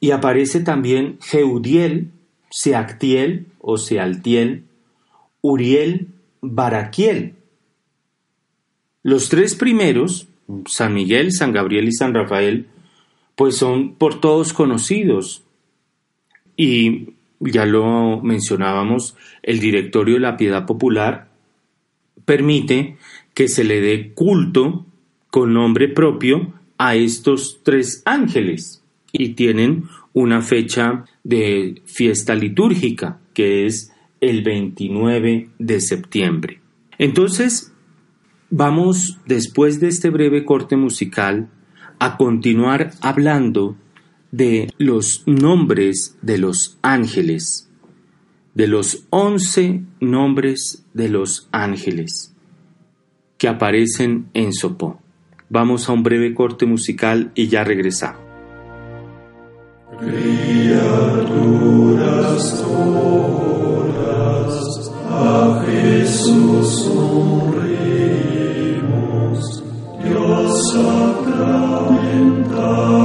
y 0.00 0.10
aparece 0.10 0.60
también 0.60 1.18
Jeudiel, 1.20 2.10
Seactiel 2.50 3.46
o 3.60 3.78
Sealtiel, 3.78 4.64
Uriel, 5.40 6.08
Baraquiel. 6.40 7.34
Los 9.02 9.28
tres 9.28 9.54
primeros, 9.54 10.28
San 10.66 10.94
Miguel, 10.94 11.32
San 11.32 11.52
Gabriel 11.52 11.88
y 11.88 11.92
San 11.92 12.14
Rafael, 12.14 12.66
pues 13.34 13.56
son 13.56 13.94
por 13.94 14.20
todos 14.20 14.52
conocidos. 14.52 15.42
Y 16.56 17.14
ya 17.40 17.66
lo 17.66 18.20
mencionábamos, 18.22 19.16
el 19.42 19.58
directorio 19.58 20.14
de 20.14 20.20
la 20.20 20.36
piedad 20.36 20.66
popular 20.66 21.33
permite 22.24 22.96
que 23.34 23.48
se 23.48 23.64
le 23.64 23.80
dé 23.80 24.12
culto 24.12 24.86
con 25.30 25.52
nombre 25.52 25.88
propio 25.88 26.52
a 26.78 26.94
estos 26.94 27.60
tres 27.62 28.02
ángeles 28.04 28.82
y 29.12 29.30
tienen 29.30 29.84
una 30.12 30.42
fecha 30.42 31.04
de 31.22 31.82
fiesta 31.84 32.34
litúrgica 32.34 33.20
que 33.32 33.66
es 33.66 33.92
el 34.20 34.42
29 34.42 35.50
de 35.58 35.80
septiembre. 35.80 36.60
Entonces, 36.98 37.72
vamos 38.50 39.18
después 39.26 39.80
de 39.80 39.88
este 39.88 40.10
breve 40.10 40.44
corte 40.44 40.76
musical 40.76 41.48
a 41.98 42.16
continuar 42.16 42.92
hablando 43.00 43.76
de 44.30 44.72
los 44.78 45.22
nombres 45.26 46.16
de 46.22 46.38
los 46.38 46.78
ángeles, 46.82 47.70
de 48.54 48.68
los 48.68 49.04
once 49.10 49.82
nombres 50.00 50.84
de 50.94 51.08
los 51.08 51.48
ángeles 51.52 52.34
que 53.36 53.48
aparecen 53.48 54.28
en 54.32 54.52
Sopó. 54.52 55.00
Vamos 55.48 55.88
a 55.88 55.92
un 55.92 56.02
breve 56.02 56.34
corte 56.34 56.66
musical 56.66 57.32
y 57.34 57.48
ya 57.48 57.64
regresamos. 57.64 58.24
a 65.16 65.64
Jesús 65.66 66.90
Dios 70.02 70.74
mensajeros 71.90 73.03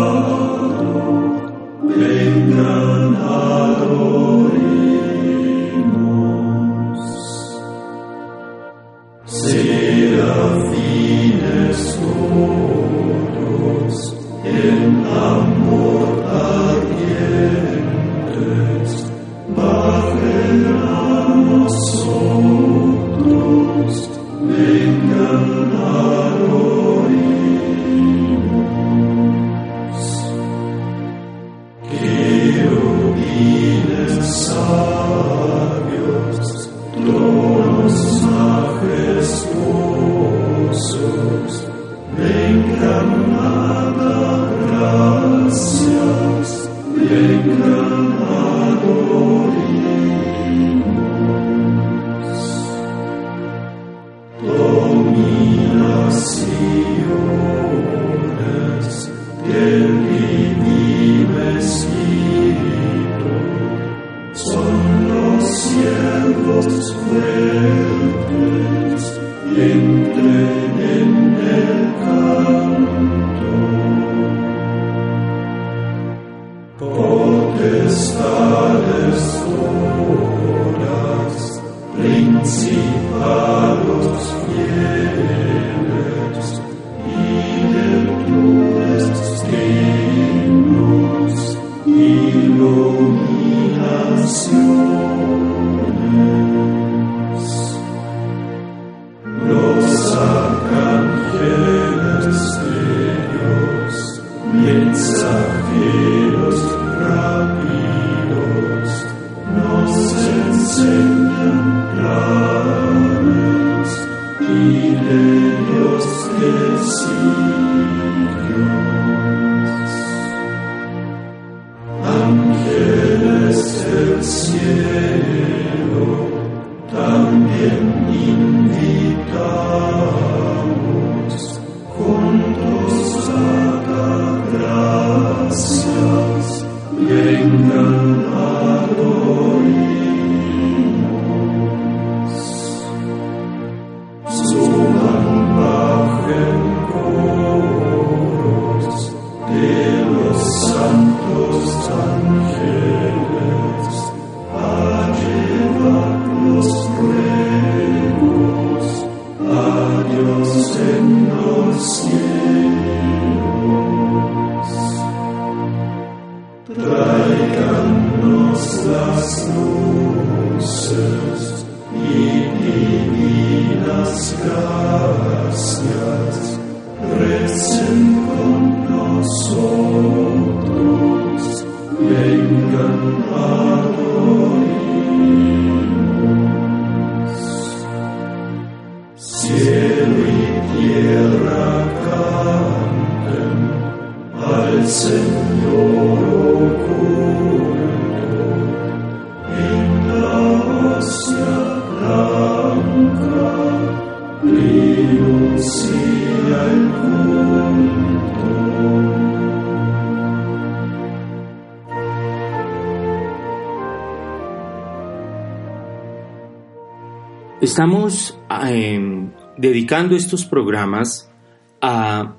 Estamos 217.80 218.38
eh, 218.68 219.30
dedicando 219.56 220.18
estos 220.18 220.44
programas 220.44 221.32
a 221.80 222.36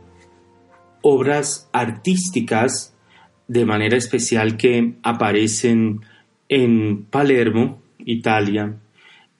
obras 1.00 1.70
artísticas 1.72 2.94
de 3.48 3.64
manera 3.64 3.96
especial 3.96 4.58
que 4.58 4.96
aparecen 5.02 6.02
en 6.46 7.04
Palermo, 7.04 7.80
Italia, 8.00 8.76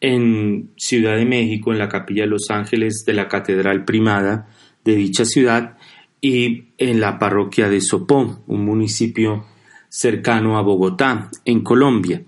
en 0.01 0.71
Ciudad 0.79 1.17
de 1.17 1.27
México, 1.27 1.71
en 1.71 1.79
la 1.79 1.91
Capilla 1.91 2.23
de 2.23 2.31
los 2.31 2.49
Ángeles 2.49 3.05
de 3.05 3.13
la 3.13 3.29
Catedral 3.29 3.85
Primada 3.85 4.49
de 4.83 4.95
dicha 4.95 5.27
ciudad 5.27 5.77
y 6.23 6.69
en 6.79 6.99
la 6.99 7.19
parroquia 7.19 7.69
de 7.69 7.83
Sopó, 7.83 8.43
un 8.47 8.65
municipio 8.65 9.45
cercano 9.91 10.57
a 10.57 10.63
Bogotá, 10.63 11.29
en 11.45 11.61
Colombia. 11.63 12.23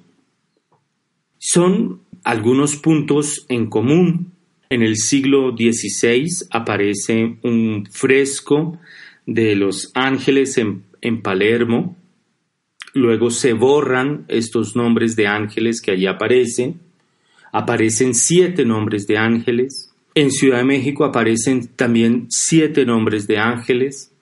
Son 1.39 2.03
algunos 2.25 2.77
puntos 2.77 3.45
en 3.49 3.67
común. 3.69 4.33
En 4.71 4.83
el 4.83 4.97
siglo 4.97 5.51
XVI 5.51 6.47
aparece 6.51 7.37
un 7.43 7.87
fresco 7.91 8.79
de 9.27 9.55
los 9.55 9.91
ángeles 9.95 10.59
en, 10.59 11.23
Palermo. 11.23 11.97
Luego 12.95 13.31
se 13.31 13.53
borran 13.53 14.25
estos 14.29 14.77
nombres 14.77 15.17
de 15.17 15.27
ángeles 15.27 15.81
que 15.81 15.93
allí 15.93 16.07
aparecen. 16.07 16.81
Aparecen 17.53 18.15
siete 18.15 18.65
nombres 18.65 19.07
de 19.07 19.19
ángeles. 19.19 19.93
En 20.15 20.31
Ciudad 20.31 20.59
de 20.59 20.65
México 20.65 21.05
aparecen 21.05 21.69
también 21.69 22.27
siete 22.31 22.87
nombres 22.87 23.27
de 23.27 23.39
ángeles. 23.39 24.13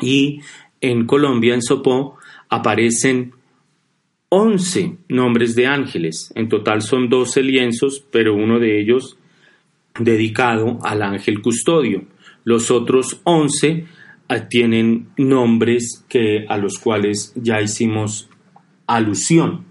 Y 0.00 0.40
en 0.80 1.06
Colombia, 1.06 1.54
en 1.54 1.62
Sopó, 1.62 2.18
aparecen 2.48 3.32
11 4.30 4.96
nombres 5.08 5.54
de 5.54 5.66
ángeles. 5.66 6.32
En 6.34 6.48
total 6.48 6.82
son 6.82 7.08
12 7.08 7.42
lienzos, 7.42 8.04
pero 8.10 8.34
uno 8.34 8.58
de 8.58 8.80
ellos 8.80 9.18
dedicado 9.98 10.78
al 10.82 11.02
ángel 11.02 11.42
custodio. 11.42 12.04
Los 12.44 12.70
otros 12.70 13.20
11 13.24 13.86
tienen 14.48 15.08
nombres 15.16 16.04
que, 16.08 16.46
a 16.48 16.56
los 16.56 16.78
cuales 16.78 17.32
ya 17.34 17.60
hicimos 17.60 18.30
alusión. 18.86 19.64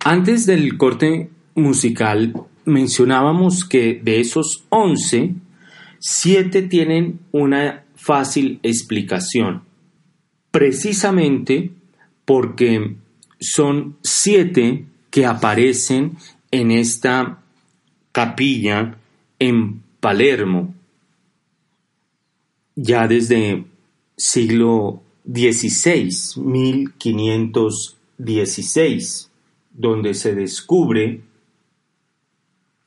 Antes 0.00 0.46
del 0.46 0.76
corte 0.76 1.30
musical 1.54 2.34
mencionábamos 2.64 3.64
que 3.64 4.00
de 4.02 4.20
esos 4.20 4.64
11, 4.70 5.34
7 6.00 6.62
tienen 6.62 7.20
una 7.30 7.84
fácil 7.94 8.58
explicación. 8.62 9.62
Precisamente 10.50 11.70
porque 12.26 12.96
son 13.40 13.96
siete 14.02 14.84
que 15.10 15.24
aparecen 15.24 16.18
en 16.50 16.70
esta 16.70 17.42
capilla 18.12 18.98
en 19.38 19.82
Palermo, 20.00 20.74
ya 22.74 23.08
desde 23.08 23.64
siglo 24.16 25.02
XVI, 25.24 26.10
1516, 26.36 29.30
donde 29.72 30.12
se 30.14 30.34
descubre 30.34 31.22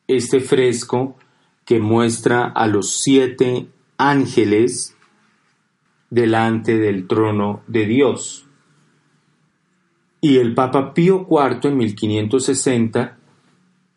este 0.08 0.40
fresco 0.40 1.16
que 1.66 1.80
muestra 1.80 2.48
a 2.48 2.68
los 2.68 3.02
siete 3.02 3.68
ángeles 3.98 4.96
delante 6.10 6.80
del 6.80 7.06
trono 7.08 7.62
de 7.68 7.86
Dios. 7.86 8.49
Y 10.22 10.38
el 10.38 10.54
Papa 10.54 10.94
Pío 10.94 11.28
IV 11.30 11.70
en 11.70 11.78
1560 11.78 13.18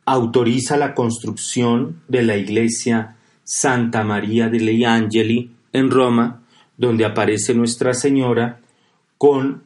autoriza 0.04 0.76
la 0.76 0.94
construcción 0.94 2.02
de 2.08 2.22
la 2.22 2.36
iglesia 2.36 3.16
Santa 3.44 4.04
María 4.04 4.48
degli 4.48 4.84
Angeli 4.84 5.50
en 5.72 5.90
Roma, 5.90 6.42
donde 6.76 7.04
aparece 7.04 7.54
Nuestra 7.54 7.94
Señora 7.94 8.60
con 9.18 9.64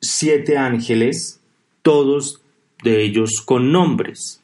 siete 0.00 0.58
ángeles, 0.58 1.40
todos 1.82 2.40
de 2.82 3.02
ellos 3.02 3.42
con 3.44 3.72
nombres. 3.72 4.42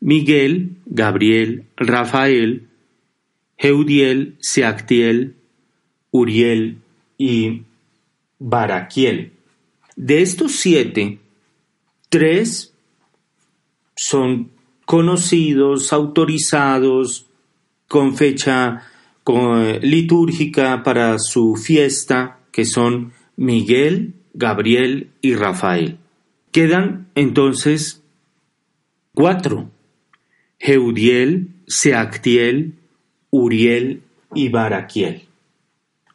Miguel, 0.00 0.76
Gabriel, 0.86 1.64
Rafael, 1.76 2.68
Jeudiel, 3.56 4.36
Seactiel, 4.40 5.34
Uriel 6.10 6.78
y 7.18 7.62
Baraquiel. 8.38 9.32
De 9.98 10.22
estos 10.22 10.52
siete, 10.52 11.18
tres 12.08 12.72
son 13.96 14.52
conocidos, 14.84 15.92
autorizados, 15.92 17.26
con 17.88 18.16
fecha 18.16 18.84
con, 19.24 19.80
litúrgica 19.80 20.84
para 20.84 21.18
su 21.18 21.56
fiesta, 21.56 22.38
que 22.52 22.64
son 22.64 23.12
Miguel, 23.34 24.14
Gabriel 24.34 25.10
y 25.20 25.34
Rafael. 25.34 25.98
Quedan 26.52 27.08
entonces 27.16 28.00
cuatro, 29.14 29.68
Jeudiel, 30.60 31.48
Seactiel, 31.66 32.74
Uriel 33.30 34.02
y 34.32 34.48
Baraquiel. 34.48 35.22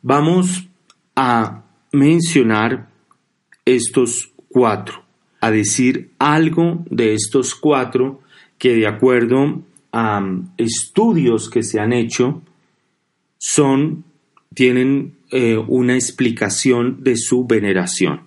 Vamos 0.01 0.69
a 1.17 1.65
mencionar 1.91 2.93
estos 3.66 4.32
cuatro, 4.49 5.03
a 5.41 5.51
decir 5.51 6.11
algo 6.20 6.84
de 6.89 7.14
estos 7.14 7.55
cuatro 7.55 8.22
que 8.57 8.76
de 8.76 8.88
acuerdo 8.88 9.64
a 9.91 10.20
um, 10.20 10.49
estudios 10.57 11.49
que 11.49 11.64
se 11.64 11.80
han 11.80 11.93
hecho 11.93 12.41
son 13.38 14.05
tienen 14.53 15.16
eh, 15.32 15.57
una 15.57 15.95
explicación 15.95 17.03
de 17.03 17.18
su 17.18 17.45
veneración. 17.45 18.22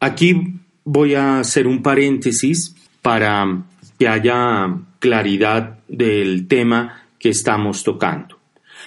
Aquí 0.00 0.54
voy 0.84 1.14
a 1.14 1.40
hacer 1.40 1.66
un 1.66 1.82
paréntesis 1.82 2.74
para 3.02 3.64
que 3.98 4.08
haya 4.08 4.78
claridad 4.98 5.78
del 5.88 6.46
tema 6.46 7.04
que 7.18 7.30
estamos 7.30 7.84
tocando. 7.84 8.38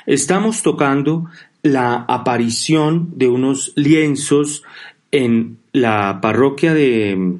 Estamos 0.05 0.61
tocando 0.61 1.29
la 1.63 2.05
aparición 2.07 3.11
de 3.15 3.27
unos 3.27 3.73
lienzos 3.75 4.63
en 5.11 5.57
la 5.73 6.19
parroquia 6.21 6.73
de, 6.73 7.37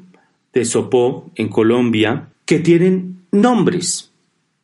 de 0.52 0.64
Sopó, 0.64 1.30
en 1.34 1.48
Colombia, 1.48 2.28
que 2.44 2.58
tienen 2.58 3.22
nombres. 3.30 4.10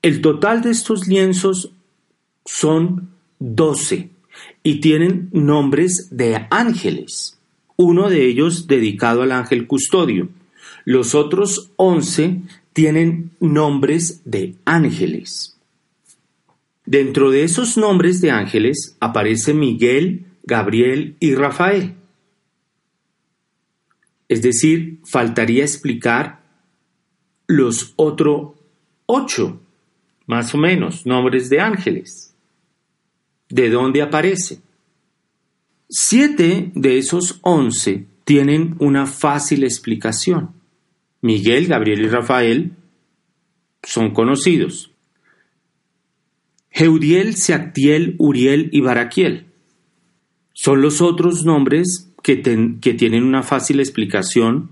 El 0.03 0.21
total 0.21 0.63
de 0.63 0.71
estos 0.71 1.07
lienzos 1.07 1.73
son 2.45 3.11
12 3.39 4.11
y 4.63 4.81
tienen 4.81 5.29
nombres 5.33 6.09
de 6.11 6.47
ángeles, 6.51 7.39
uno 7.77 8.09
de 8.09 8.27
ellos 8.27 8.67
dedicado 8.67 9.23
al 9.23 9.33
ángel 9.33 9.67
custodio. 9.67 10.29
Los 10.85 11.15
otros 11.15 11.71
11 11.77 12.43
tienen 12.73 13.31
nombres 13.41 14.23
de 14.25 14.55
ángeles. 14.65 15.57
Dentro 16.87 17.31
de 17.31 17.45
esos 17.45 17.77
nombres 17.77 18.21
de 18.21 18.31
ángeles 18.31 18.97
aparece 19.01 19.53
Miguel, 19.53 20.25
Gabriel 20.45 21.17
y 21.21 21.35
Rafael. 21.35 21.98
Es 24.29 24.43
decir, 24.43 25.01
faltaría 25.05 25.65
explicar 25.65 26.43
los 27.47 27.95
otros 27.97 28.53
ocho, 29.07 29.61
más 30.27 30.55
o 30.55 30.59
menos, 30.59 31.07
nombres 31.07 31.49
de 31.49 31.61
ángeles. 31.61 32.35
¿De 33.49 33.71
dónde 33.71 34.03
aparece? 34.03 34.61
Siete 35.89 36.71
de 36.75 36.99
esos 36.99 37.39
once 37.43 38.07
tienen 38.25 38.77
una 38.79 39.07
fácil 39.07 39.65
explicación. 39.65 40.51
Miguel, 41.23 41.67
Gabriel 41.67 42.03
y 42.03 42.09
Rafael 42.09 42.73
son 43.83 44.13
conocidos. 44.13 44.93
Jeudiel, 46.71 47.37
Seactiel, 47.37 48.15
Uriel 48.19 48.69
y 48.73 48.83
Baraquiel 48.83 49.49
son 50.61 50.83
los 50.83 51.01
otros 51.01 51.45
nombres 51.45 52.08
que, 52.37 52.95
tienen 52.95 53.25
una 53.25 53.43
fácil 53.43 53.81
explicación 53.81 54.71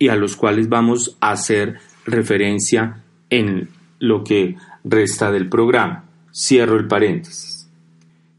y 0.00 0.08
a 0.08 0.16
los 0.16 0.34
cuales 0.34 0.68
vamos 0.68 1.16
a 1.20 1.30
hacer 1.30 1.78
referencia 2.04 3.04
en 3.28 3.68
lo 4.00 4.24
que 4.24 4.56
resta 4.82 5.30
del 5.30 5.48
programa. 5.48 6.06
Cierro 6.34 6.76
el 6.76 6.88
paréntesis. 6.88 7.68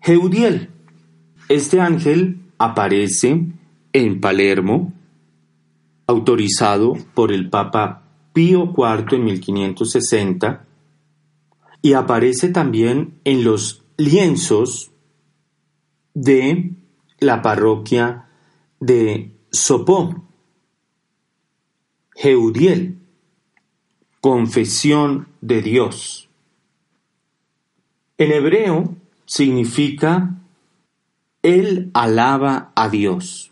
Jeudiel. 0.01 0.69
Este 1.47 1.79
ángel 1.79 2.39
aparece 2.57 3.45
en 3.93 4.19
Palermo, 4.19 4.93
autorizado 6.07 6.97
por 7.13 7.31
el 7.31 7.49
Papa 7.49 8.03
Pío 8.33 8.73
IV 8.75 9.15
en 9.15 9.23
1560, 9.23 10.65
y 11.81 11.93
aparece 11.93 12.49
también 12.49 13.13
en 13.23 13.43
los 13.45 13.83
lienzos 13.97 14.91
de 16.13 16.71
la 17.21 17.41
parroquia 17.43 18.25
de 18.79 19.31
Sopó. 19.51 20.23
Jeudiel, 22.15 22.97
confesión 24.19 25.27
de 25.39 25.61
Dios. 25.61 26.29
En 28.17 28.31
hebreo 28.31 28.95
significa 29.25 30.35
Él 31.43 31.91
alaba 31.93 32.71
a 32.75 32.89
Dios, 32.89 33.51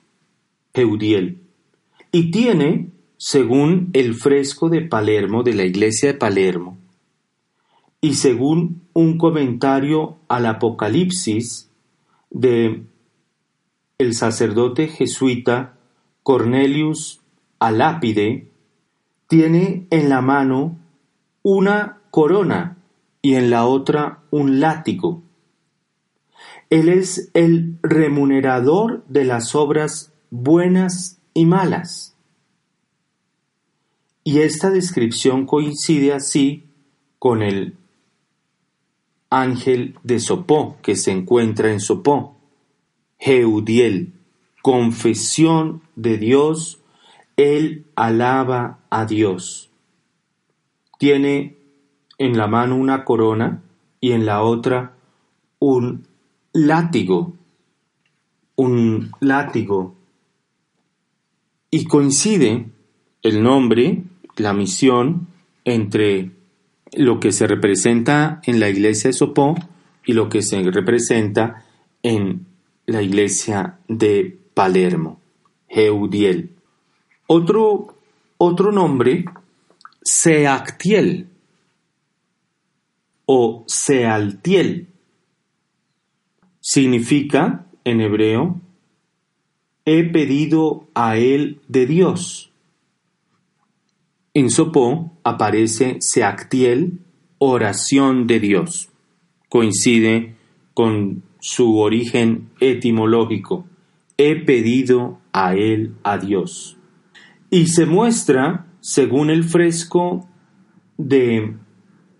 Jeudiel, 0.73 1.39
y 2.11 2.31
tiene, 2.31 2.89
según 3.17 3.91
el 3.93 4.15
fresco 4.15 4.69
de 4.69 4.81
Palermo, 4.81 5.43
de 5.43 5.53
la 5.53 5.63
iglesia 5.63 6.13
de 6.13 6.17
Palermo, 6.17 6.77
y 8.01 8.15
según 8.15 8.81
un 8.93 9.17
comentario 9.17 10.17
al 10.27 10.47
Apocalipsis 10.47 11.69
de 12.29 12.83
el 13.99 14.15
sacerdote 14.15 14.87
jesuita 14.87 15.77
Cornelius 16.23 17.21
Alápide, 17.59 18.49
tiene 19.27 19.87
en 19.89 20.07
la 20.09 20.21
mano 20.21 20.79
una 21.43 22.01
corona 22.09 22.77
y 23.21 23.35
en 23.35 23.49
la 23.49 23.65
otra 23.67 24.23
un 24.31 24.61
látigo. 24.61 25.21
Él 26.69 26.87
es 26.87 27.29
el 27.33 27.77
remunerador 27.83 29.03
de 29.07 29.25
las 29.25 29.53
obras 29.53 30.13
buenas 30.29 31.19
y 31.33 31.45
malas. 31.45 32.15
Y 34.23 34.39
esta 34.39 34.69
descripción 34.69 35.45
coincide 35.45 36.13
así 36.13 36.69
con 37.17 37.41
el 37.41 37.75
ángel 39.29 39.97
de 40.03 40.19
Sopó 40.19 40.77
que 40.81 40.95
se 40.95 41.11
encuentra 41.11 41.71
en 41.71 41.81
Sopó. 41.81 42.38
Jeudiel, 43.19 44.13
confesión 44.61 45.81
de 45.95 46.17
Dios, 46.17 46.79
él 47.37 47.85
alaba 47.95 48.79
a 48.89 49.05
Dios. 49.05 49.69
Tiene 50.97 51.57
en 52.17 52.37
la 52.37 52.47
mano 52.47 52.75
una 52.75 53.05
corona 53.05 53.61
y 54.01 54.11
en 54.13 54.25
la 54.25 54.41
otra 54.41 54.95
un 55.59 56.07
látigo, 56.53 57.33
un 58.55 59.11
látigo. 59.19 59.95
Y 61.71 61.85
coincide 61.85 62.67
el 63.21 63.43
nombre, 63.43 64.03
la 64.37 64.53
misión, 64.53 65.27
entre 65.65 66.31
lo 66.93 67.19
que 67.19 67.31
se 67.31 67.47
representa 67.47 68.41
en 68.45 68.59
la 68.59 68.69
iglesia 68.69 69.09
de 69.09 69.13
Sopó 69.13 69.55
y 70.05 70.13
lo 70.13 70.29
que 70.29 70.41
se 70.41 70.61
representa 70.63 71.65
en 72.01 72.48
la 72.89 73.01
iglesia 73.01 73.79
de 73.87 74.37
Palermo, 74.53 75.19
Jeudiel. 75.67 76.51
Otro, 77.27 77.95
otro 78.37 78.71
nombre, 78.71 79.25
Seactiel 80.01 81.27
o 83.25 83.63
Sealtiel, 83.67 84.87
significa 86.59 87.65
en 87.83 88.01
hebreo, 88.01 88.59
he 89.85 90.03
pedido 90.03 90.87
a 90.93 91.17
él 91.17 91.61
de 91.67 91.85
Dios 91.85 92.49
en 94.39 94.49
Sopó 94.49 95.11
aparece 95.23 95.97
Seactiel, 95.99 96.99
oración 97.39 98.27
de 98.27 98.39
Dios. 98.39 98.89
Coincide 99.49 100.35
con 100.73 101.23
su 101.39 101.77
origen 101.77 102.49
etimológico. 102.59 103.65
He 104.17 104.35
pedido 104.35 105.19
a 105.31 105.55
él 105.55 105.95
a 106.03 106.17
Dios. 106.17 106.77
Y 107.49 107.67
se 107.67 107.85
muestra, 107.85 108.67
según 108.79 109.29
el 109.29 109.43
fresco 109.43 110.27
de 110.97 111.55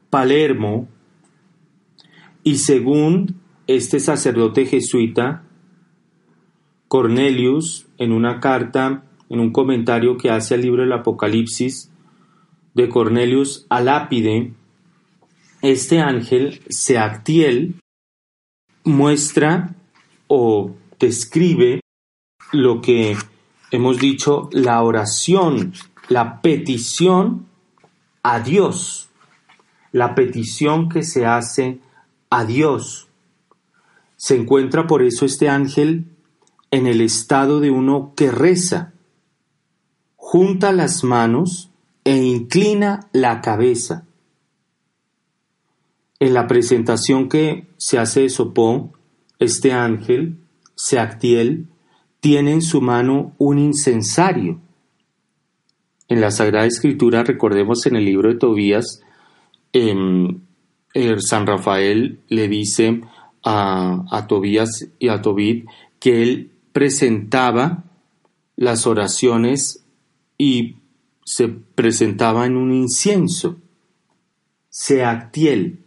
Palermo, 0.10 0.88
y 2.44 2.56
según 2.56 3.36
este 3.68 4.00
sacerdote 4.00 4.66
jesuita, 4.66 5.44
Cornelius, 6.88 7.88
en 7.98 8.12
una 8.12 8.40
carta, 8.40 9.04
en 9.30 9.40
un 9.40 9.52
comentario 9.52 10.18
que 10.18 10.32
hace 10.32 10.56
al 10.56 10.62
libro 10.62 10.82
del 10.82 10.94
Apocalipsis, 10.94 11.92
de 12.74 12.90
Cornelius 12.90 13.68
a 13.70 13.82
lápide, 13.82 14.54
este 15.62 16.00
ángel, 16.00 16.62
Seactiel, 16.70 17.76
muestra 18.90 19.76
o 20.28 20.76
describe 21.00 21.82
lo 22.52 22.82
que 22.82 23.16
hemos 23.72 24.00
dicho, 24.00 24.50
la 24.52 24.82
oración, 24.84 25.74
la 26.08 26.42
petición 26.42 27.46
a 28.24 28.40
Dios, 28.40 29.10
la 29.92 30.16
petición 30.16 30.90
que 30.90 31.04
se 31.04 31.26
hace 31.26 31.80
a 32.30 32.46
Dios. 32.46 33.08
Se 34.18 34.36
encuentra 34.36 34.88
por 34.88 35.02
eso 35.02 35.26
este 35.26 35.50
ángel 35.50 36.06
en 36.72 36.88
el 36.88 37.02
estado 37.02 37.60
de 37.60 37.72
uno 37.72 38.14
que 38.16 38.32
reza, 38.32 38.94
junta 40.16 40.72
las 40.72 41.04
manos 41.04 41.70
e 42.04 42.18
inclina 42.18 43.08
la 43.14 43.42
cabeza. 43.42 44.06
En 46.20 46.34
la 46.34 46.48
presentación 46.48 47.30
que 47.30 47.68
se 47.78 47.98
hace 47.98 48.22
de 48.22 48.30
Sopó, 48.30 48.94
este 49.40 49.72
ángel, 49.72 50.38
Seactiel, 50.76 51.68
tiene 52.20 52.52
en 52.52 52.62
su 52.62 52.82
mano 52.82 53.34
un 53.38 53.58
incensario. 53.58 54.60
En 56.10 56.20
la 56.20 56.32
Sagrada 56.32 56.66
Escritura, 56.66 57.24
recordemos 57.24 57.86
en 57.86 57.96
el 57.96 58.04
libro 58.04 58.30
de 58.30 58.36
Tobías, 58.36 59.02
em, 59.72 60.42
San 61.20 61.48
Rafael 61.48 62.20
le 62.28 62.48
dice 62.48 63.02
a, 63.44 64.04
a 64.12 64.28
Tobías 64.28 64.90
y 64.98 65.08
a 65.08 65.22
Tobit 65.22 65.68
que 66.00 66.24
él 66.24 66.52
presentaba 66.74 67.86
las 68.56 68.88
oraciones 68.88 69.86
y 70.38 70.78
se 71.24 71.48
presentaba 71.48 72.46
en 72.46 72.58
un 72.58 72.74
incienso. 72.74 73.58
Seactiel, 74.70 75.86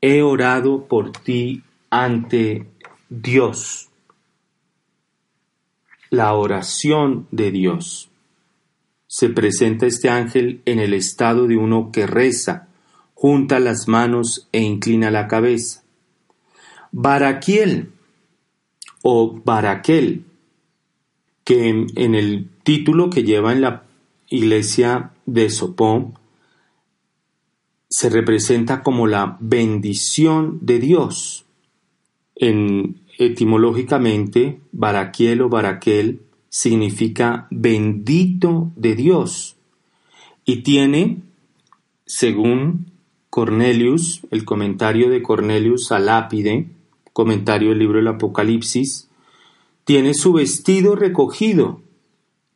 he 0.00 0.22
orado 0.22 0.86
por 0.86 1.12
ti 1.12 1.62
ante 1.90 2.66
Dios. 3.08 3.88
La 6.08 6.34
oración 6.34 7.26
de 7.30 7.50
Dios. 7.50 8.10
Se 9.06 9.28
presenta 9.28 9.86
este 9.86 10.08
ángel 10.08 10.62
en 10.64 10.78
el 10.78 10.94
estado 10.94 11.46
de 11.46 11.56
uno 11.56 11.90
que 11.92 12.06
reza, 12.06 12.68
junta 13.14 13.60
las 13.60 13.88
manos 13.88 14.48
e 14.52 14.60
inclina 14.60 15.10
la 15.10 15.28
cabeza. 15.28 15.82
Baraquiel 16.92 17.92
o 19.02 19.40
Baraquel, 19.44 20.24
que 21.44 21.68
en 21.68 22.14
el 22.14 22.48
título 22.62 23.10
que 23.10 23.24
lleva 23.24 23.52
en 23.52 23.60
la 23.62 23.84
iglesia 24.28 25.12
de 25.26 25.50
Sopó 25.50 26.12
se 27.90 28.08
representa 28.08 28.82
como 28.82 29.06
la 29.06 29.36
bendición 29.40 30.60
de 30.62 30.78
Dios. 30.78 31.44
En, 32.36 33.00
etimológicamente, 33.18 34.60
Baraquiel 34.72 35.42
o 35.42 35.48
Baraquel 35.50 36.22
significa 36.48 37.46
bendito 37.50 38.72
de 38.76 38.94
Dios 38.94 39.56
y 40.44 40.62
tiene, 40.62 41.22
según 42.06 42.86
Cornelius, 43.28 44.22
el 44.30 44.44
comentario 44.44 45.10
de 45.10 45.22
Cornelius 45.22 45.92
a 45.92 45.98
lápide, 45.98 46.70
comentario 47.12 47.68
del 47.70 47.78
libro 47.78 47.98
del 47.98 48.08
Apocalipsis, 48.08 49.08
tiene 49.84 50.14
su 50.14 50.32
vestido 50.32 50.96
recogido 50.96 51.82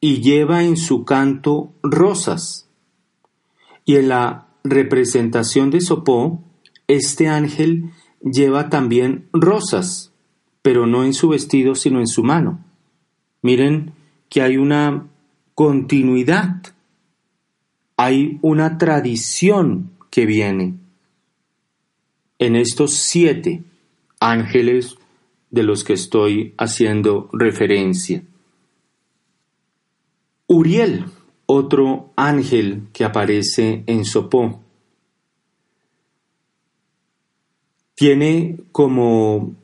y 0.00 0.20
lleva 0.20 0.64
en 0.64 0.76
su 0.76 1.04
canto 1.04 1.72
rosas. 1.82 2.68
Y 3.84 3.96
en 3.96 4.08
la 4.08 4.43
representación 4.64 5.70
de 5.70 5.80
Sopó, 5.80 6.42
este 6.88 7.28
ángel 7.28 7.90
lleva 8.20 8.70
también 8.70 9.28
rosas, 9.32 10.12
pero 10.62 10.86
no 10.86 11.04
en 11.04 11.12
su 11.12 11.28
vestido, 11.28 11.74
sino 11.74 12.00
en 12.00 12.06
su 12.06 12.24
mano. 12.24 12.64
Miren 13.42 13.92
que 14.30 14.42
hay 14.42 14.56
una 14.56 15.06
continuidad, 15.54 16.62
hay 17.96 18.38
una 18.42 18.78
tradición 18.78 19.92
que 20.10 20.26
viene 20.26 20.74
en 22.38 22.56
estos 22.56 22.94
siete 22.94 23.62
ángeles 24.18 24.96
de 25.50 25.62
los 25.62 25.84
que 25.84 25.92
estoy 25.92 26.54
haciendo 26.58 27.28
referencia. 27.32 28.24
Uriel, 30.46 31.04
otro 31.46 32.10
ángel 32.16 32.88
que 32.92 33.04
aparece 33.04 33.84
en 33.86 34.04
Sopó, 34.04 34.60
tiene 37.94 38.56
como 38.72 39.54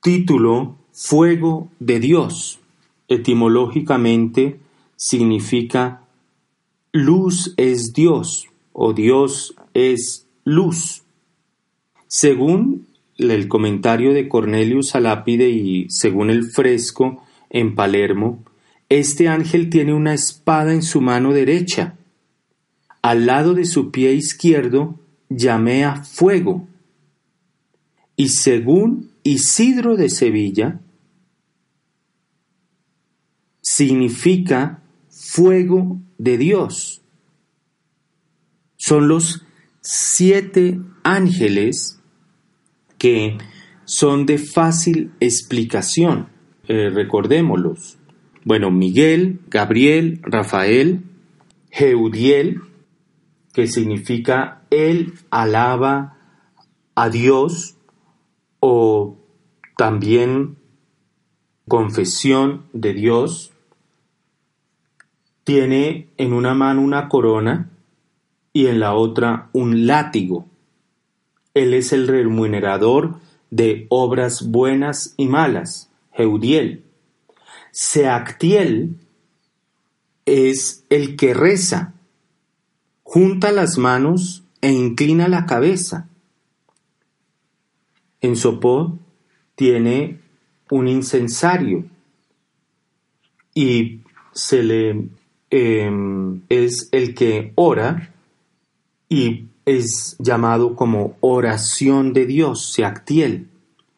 título 0.00 0.76
Fuego 0.92 1.70
de 1.78 2.00
Dios. 2.00 2.58
Etimológicamente 3.08 4.58
significa 4.96 6.02
luz 6.92 7.54
es 7.56 7.92
Dios 7.92 8.48
o 8.72 8.92
Dios 8.92 9.54
es 9.74 10.26
luz. 10.44 11.02
Según 12.06 12.86
el 13.18 13.48
comentario 13.48 14.12
de 14.12 14.28
Cornelius 14.28 14.94
Alápide 14.94 15.50
y 15.50 15.88
según 15.90 16.30
el 16.30 16.44
fresco 16.44 17.22
en 17.50 17.74
Palermo, 17.74 18.42
este 18.98 19.28
ángel 19.28 19.70
tiene 19.70 19.94
una 19.94 20.12
espada 20.12 20.72
en 20.72 20.82
su 20.82 21.00
mano 21.00 21.32
derecha. 21.32 21.96
Al 23.00 23.26
lado 23.26 23.54
de 23.54 23.64
su 23.64 23.90
pie 23.90 24.12
izquierdo 24.12 25.00
llamea 25.28 26.04
fuego. 26.04 26.68
Y 28.16 28.28
según 28.28 29.12
Isidro 29.22 29.96
de 29.96 30.10
Sevilla, 30.10 30.80
significa 33.60 34.82
fuego 35.08 36.00
de 36.18 36.36
Dios. 36.36 37.00
Son 38.76 39.08
los 39.08 39.44
siete 39.80 40.80
ángeles 41.02 42.00
que 42.98 43.38
son 43.84 44.26
de 44.26 44.38
fácil 44.38 45.12
explicación. 45.18 46.28
Eh, 46.68 46.90
recordémoslos. 46.90 47.98
Bueno, 48.44 48.70
Miguel, 48.70 49.40
Gabriel, 49.48 50.20
Rafael, 50.22 51.02
Jeudiel, 51.70 52.60
que 53.52 53.66
significa 53.66 54.62
él 54.70 55.14
alaba 55.30 56.16
a 56.94 57.08
Dios, 57.08 57.76
o 58.58 59.16
también 59.76 60.56
confesión 61.68 62.64
de 62.72 62.94
Dios, 62.94 63.52
tiene 65.44 66.08
en 66.16 66.32
una 66.32 66.54
mano 66.54 66.82
una 66.82 67.08
corona 67.08 67.70
y 68.52 68.66
en 68.66 68.80
la 68.80 68.94
otra 68.94 69.50
un 69.52 69.86
látigo. 69.86 70.46
Él 71.54 71.74
es 71.74 71.92
el 71.92 72.08
remunerador 72.08 73.16
de 73.50 73.86
obras 73.88 74.50
buenas 74.50 75.14
y 75.16 75.26
malas, 75.28 75.90
Jeudiel. 76.12 76.84
Seactiel 77.72 78.96
es 80.26 80.84
el 80.90 81.16
que 81.16 81.34
reza, 81.34 81.94
junta 83.02 83.50
las 83.50 83.78
manos 83.78 84.44
e 84.60 84.70
inclina 84.70 85.26
la 85.26 85.46
cabeza. 85.46 86.08
En 88.20 88.36
Sopó 88.36 88.98
tiene 89.54 90.20
un 90.70 90.86
incensario 90.86 91.86
y 93.54 94.00
se 94.32 94.62
le 94.62 95.08
em, 95.50 96.42
es 96.48 96.88
el 96.92 97.14
que 97.14 97.52
ora 97.56 98.14
y 99.08 99.46
es 99.64 100.16
llamado 100.18 100.76
como 100.76 101.16
oración 101.20 102.12
de 102.12 102.26
Dios, 102.26 102.72
Seactiel. 102.72 103.48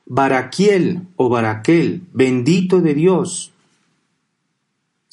Baraquiel 0.07 1.09
o 1.17 1.29
Baraquel, 1.29 2.03
bendito 2.13 2.81
de 2.81 2.95
Dios. 2.95 3.54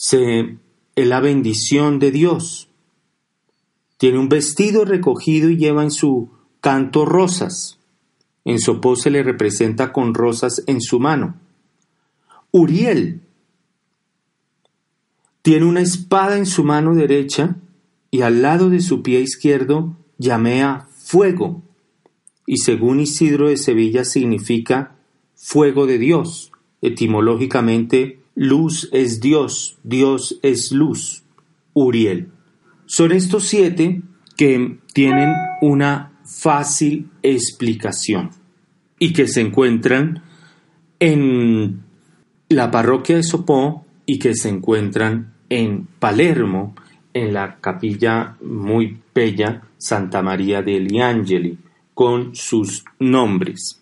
Se 0.04 0.58
es 0.96 1.08
la 1.08 1.20
bendición 1.20 2.00
de 2.00 2.10
Dios. 2.10 2.70
Tiene 3.98 4.18
un 4.18 4.30
vestido 4.30 4.84
recogido 4.84 5.52
y 5.52 5.58
lleva 5.58 5.84
en 5.84 5.92
su 5.92 6.32
canto 6.60 7.06
rosas. 7.06 7.78
En 8.44 8.58
Sopó 8.58 8.96
se 8.96 9.12
le 9.12 9.22
representa 9.22 9.94
con 9.94 10.16
rosas 10.16 10.64
en 10.66 10.82
su 10.82 11.00
mano. 11.00 11.36
Uriel 12.50 13.22
tiene 15.44 15.68
una 15.68 15.82
espada 15.82 16.36
en 16.36 16.48
su 16.48 16.64
mano 16.64 16.96
derecha 16.96 17.58
y 18.10 18.22
al 18.22 18.42
lado 18.42 18.72
de 18.72 18.82
su 18.82 19.04
pie 19.04 19.22
izquierdo 19.22 19.96
llamea 20.18 20.88
fuego, 20.98 21.62
y 22.48 22.58
según 22.58 23.02
Isidro 23.02 23.50
de 23.50 23.58
Sevilla 23.58 24.04
significa 24.04 24.96
fuego 25.36 25.86
de 25.86 26.00
Dios. 26.00 26.52
Etimológicamente, 26.82 28.21
luz 28.36 28.90
es 28.92 29.20
Dios, 29.20 29.78
Dios 29.84 30.40
es 30.42 30.72
luz. 30.72 31.24
Uriel. 31.74 32.30
Son 32.86 33.12
estos 33.12 33.46
siete 33.46 34.02
que 34.36 34.80
tienen 34.94 35.34
una 35.62 36.12
fácil 36.26 37.10
explicación 37.24 38.32
y 39.00 39.14
que 39.14 39.28
se 39.28 39.42
encuentran 39.42 40.24
en 41.00 41.84
la 42.50 42.70
parroquia 42.70 43.18
de 43.18 43.24
Sopó 43.24 43.86
y 44.06 44.20
que 44.20 44.36
se 44.36 44.50
encuentran 44.50 45.34
en 45.50 45.88
Palermo, 46.00 46.76
en 47.14 47.34
la 47.34 47.58
capilla 47.60 48.38
muy 48.42 49.00
bella 49.14 49.64
Santa 49.78 50.22
María 50.22 50.62
degli 50.62 51.00
Angeli, 51.00 51.58
con 51.94 52.36
sus 52.36 52.84
nombres. 53.00 53.82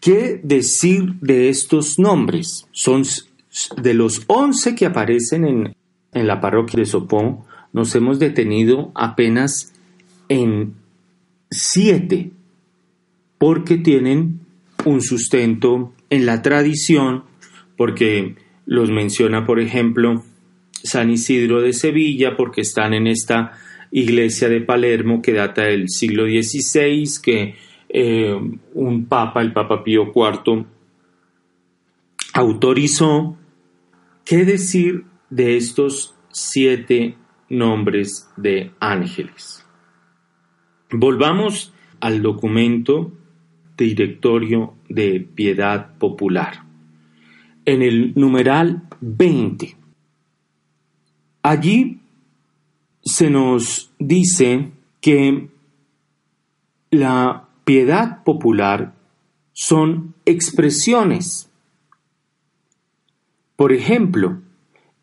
¿Qué 0.00 0.40
decir 0.42 1.14
de 1.20 1.48
estos 1.48 1.98
nombres? 1.98 2.66
Son 2.72 3.04
de 3.76 3.94
los 3.94 4.22
once 4.26 4.74
que 4.74 4.86
aparecen 4.86 5.44
en, 5.44 5.76
en 6.12 6.26
la 6.26 6.40
parroquia 6.40 6.80
de 6.80 6.86
Sopó, 6.86 7.46
nos 7.72 7.94
hemos 7.94 8.18
detenido 8.18 8.92
apenas 8.94 9.72
en 10.28 10.74
siete, 11.50 12.30
porque 13.38 13.76
tienen 13.76 14.40
un 14.84 15.02
sustento 15.02 15.92
en 16.10 16.26
la 16.26 16.42
tradición, 16.42 17.24
porque 17.76 18.36
los 18.66 18.90
menciona, 18.90 19.46
por 19.46 19.60
ejemplo, 19.60 20.24
San 20.72 21.10
Isidro 21.10 21.60
de 21.60 21.72
Sevilla, 21.72 22.36
porque 22.36 22.62
están 22.62 22.94
en 22.94 23.06
esta 23.06 23.52
iglesia 23.90 24.48
de 24.48 24.60
Palermo 24.60 25.22
que 25.22 25.32
data 25.32 25.62
del 25.62 25.88
siglo 25.88 26.24
XVI, 26.24 27.04
que 27.22 27.54
eh, 27.88 28.34
un 28.74 29.06
papa, 29.06 29.42
el 29.42 29.52
Papa 29.52 29.84
Pío 29.84 30.12
IV, 30.14 30.64
autorizó. 32.32 33.36
¿Qué 34.24 34.44
decir 34.44 35.04
de 35.30 35.56
estos 35.56 36.14
siete 36.30 37.16
nombres 37.48 38.28
de 38.36 38.70
ángeles? 38.78 39.66
Volvamos 40.92 41.72
al 42.00 42.22
documento 42.22 43.12
Directorio 43.76 44.74
de 44.88 45.20
Piedad 45.20 45.96
Popular. 45.98 46.64
En 47.64 47.82
el 47.82 48.12
numeral 48.14 48.84
20. 49.00 49.76
Allí 51.42 52.00
se 53.02 53.28
nos 53.28 53.92
dice 53.98 54.70
que 55.00 55.48
la 56.90 57.48
piedad 57.64 58.22
popular 58.22 58.94
son 59.52 60.14
expresiones. 60.24 61.51
Por 63.62 63.72
ejemplo, 63.72 64.38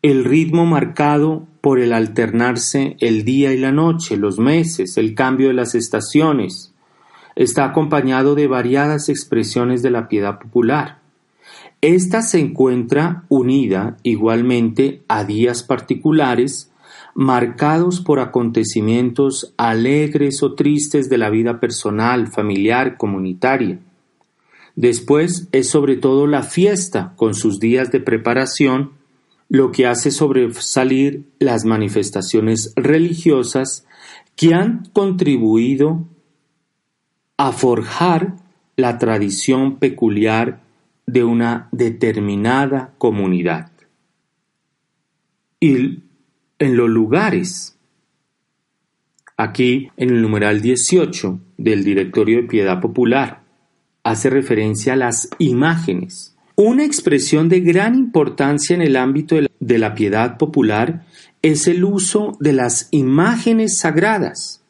el 0.02 0.22
ritmo 0.22 0.66
marcado 0.66 1.48
por 1.62 1.80
el 1.80 1.94
alternarse 1.94 2.94
el 3.00 3.24
día 3.24 3.54
y 3.54 3.56
la 3.56 3.72
noche, 3.72 4.18
los 4.18 4.38
meses, 4.38 4.98
el 4.98 5.14
cambio 5.14 5.48
de 5.48 5.54
las 5.54 5.74
estaciones, 5.74 6.74
está 7.36 7.64
acompañado 7.64 8.34
de 8.34 8.48
variadas 8.48 9.08
expresiones 9.08 9.80
de 9.80 9.88
la 9.88 10.08
piedad 10.08 10.38
popular. 10.38 10.98
Esta 11.80 12.20
se 12.20 12.38
encuentra 12.38 13.24
unida 13.30 13.96
igualmente 14.02 15.04
a 15.08 15.24
días 15.24 15.62
particulares 15.62 16.70
marcados 17.14 18.02
por 18.02 18.20
acontecimientos 18.20 19.54
alegres 19.56 20.42
o 20.42 20.52
tristes 20.54 21.08
de 21.08 21.16
la 21.16 21.30
vida 21.30 21.60
personal, 21.60 22.28
familiar, 22.28 22.98
comunitaria. 22.98 23.78
Después 24.76 25.48
es 25.52 25.68
sobre 25.68 25.96
todo 25.96 26.26
la 26.26 26.42
fiesta, 26.42 27.14
con 27.16 27.34
sus 27.34 27.60
días 27.60 27.90
de 27.90 28.00
preparación, 28.00 28.92
lo 29.48 29.72
que 29.72 29.86
hace 29.86 30.10
sobresalir 30.10 31.24
las 31.38 31.64
manifestaciones 31.64 32.72
religiosas 32.76 33.84
que 34.36 34.54
han 34.54 34.84
contribuido 34.92 36.06
a 37.36 37.52
forjar 37.52 38.36
la 38.76 38.98
tradición 38.98 39.78
peculiar 39.78 40.62
de 41.06 41.24
una 41.24 41.68
determinada 41.72 42.94
comunidad. 42.98 43.72
Y 45.58 46.04
en 46.58 46.76
los 46.76 46.88
lugares, 46.88 47.76
aquí 49.36 49.90
en 49.96 50.10
el 50.10 50.22
numeral 50.22 50.60
18 50.60 51.40
del 51.58 51.82
Directorio 51.84 52.42
de 52.42 52.48
Piedad 52.48 52.80
Popular, 52.80 53.39
hace 54.02 54.30
referencia 54.30 54.94
a 54.94 54.96
las 54.96 55.28
imágenes. 55.38 56.36
Una 56.56 56.84
expresión 56.84 57.48
de 57.48 57.60
gran 57.60 57.94
importancia 57.94 58.74
en 58.74 58.82
el 58.82 58.96
ámbito 58.96 59.36
de 59.60 59.78
la 59.78 59.94
piedad 59.94 60.36
popular 60.36 61.06
es 61.42 61.66
el 61.66 61.84
uso 61.84 62.36
de 62.40 62.52
las 62.52 62.88
imágenes 62.90 63.78
sagradas, 63.78 64.62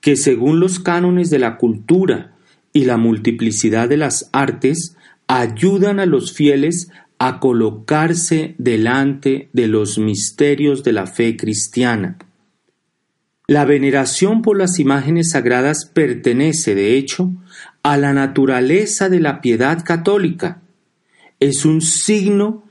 que 0.00 0.16
según 0.16 0.60
los 0.60 0.78
cánones 0.78 1.30
de 1.30 1.38
la 1.38 1.56
cultura 1.56 2.34
y 2.72 2.84
la 2.84 2.96
multiplicidad 2.96 3.88
de 3.88 3.98
las 3.98 4.30
artes, 4.32 4.96
ayudan 5.26 6.00
a 6.00 6.06
los 6.06 6.32
fieles 6.32 6.90
a 7.18 7.40
colocarse 7.40 8.54
delante 8.58 9.48
de 9.52 9.68
los 9.68 9.98
misterios 9.98 10.82
de 10.82 10.92
la 10.92 11.06
fe 11.06 11.36
cristiana. 11.36 12.18
La 13.46 13.64
veneración 13.64 14.40
por 14.40 14.58
las 14.58 14.78
imágenes 14.78 15.30
sagradas 15.30 15.90
pertenece, 15.92 16.74
de 16.74 16.96
hecho, 16.96 17.30
a 17.84 17.98
la 17.98 18.12
naturaleza 18.14 19.08
de 19.08 19.20
la 19.20 19.40
piedad 19.40 19.84
católica. 19.84 20.62
Es 21.38 21.66
un 21.66 21.82
signo, 21.82 22.64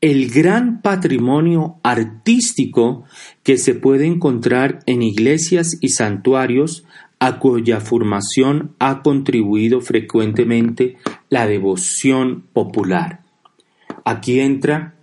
el 0.00 0.28
gran 0.28 0.82
patrimonio 0.82 1.76
artístico 1.84 3.04
que 3.44 3.56
se 3.56 3.74
puede 3.74 4.06
encontrar 4.06 4.80
en 4.86 5.02
iglesias 5.02 5.78
y 5.80 5.90
santuarios 5.90 6.84
a 7.20 7.38
cuya 7.38 7.80
formación 7.80 8.74
ha 8.80 9.02
contribuido 9.02 9.80
frecuentemente 9.80 10.96
la 11.30 11.46
devoción 11.46 12.42
popular. 12.52 13.20
Aquí 14.04 14.40
entran 14.40 14.94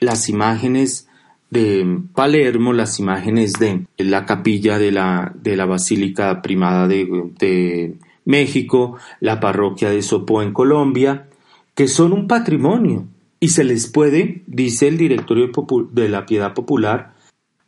las 0.00 0.28
imágenes 0.28 1.08
de 1.50 2.00
Palermo, 2.12 2.72
las 2.72 2.98
imágenes 2.98 3.52
de 3.52 3.86
la 3.98 4.26
capilla 4.26 4.78
de 4.78 4.90
la, 4.90 5.32
de 5.40 5.56
la 5.56 5.66
Basílica 5.66 6.42
Primada 6.42 6.88
de, 6.88 7.06
de 7.38 7.94
México, 8.30 8.96
la 9.20 9.40
parroquia 9.40 9.90
de 9.90 10.02
Sopó 10.02 10.42
en 10.42 10.52
Colombia, 10.52 11.28
que 11.74 11.88
son 11.88 12.12
un 12.12 12.26
patrimonio 12.26 13.06
y 13.40 13.48
se 13.48 13.64
les 13.64 13.88
puede, 13.88 14.42
dice 14.46 14.88
el 14.88 14.96
directorio 14.96 15.50
de 15.92 16.08
la 16.08 16.26
Piedad 16.26 16.54
Popular, 16.54 17.14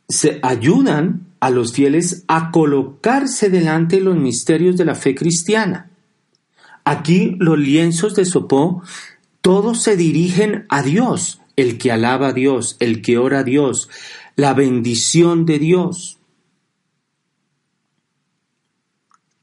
se 0.07 0.39
ayudan 0.43 1.27
a 1.39 1.49
los 1.49 1.73
fieles 1.73 2.23
a 2.27 2.51
colocarse 2.51 3.49
delante 3.49 3.97
de 3.97 4.03
los 4.03 4.15
misterios 4.15 4.77
de 4.77 4.85
la 4.85 4.95
fe 4.95 5.15
cristiana. 5.15 5.89
Aquí 6.85 7.35
los 7.39 7.57
lienzos 7.57 8.15
de 8.15 8.25
Sopó 8.25 8.83
todos 9.41 9.81
se 9.81 9.97
dirigen 9.97 10.65
a 10.69 10.81
Dios, 10.83 11.41
el 11.57 11.77
que 11.77 11.91
alaba 11.91 12.29
a 12.29 12.33
Dios, 12.33 12.77
el 12.79 13.01
que 13.01 13.17
ora 13.17 13.39
a 13.39 13.43
Dios, 13.43 13.89
la 14.35 14.53
bendición 14.53 15.45
de 15.45 15.59
Dios. 15.59 16.17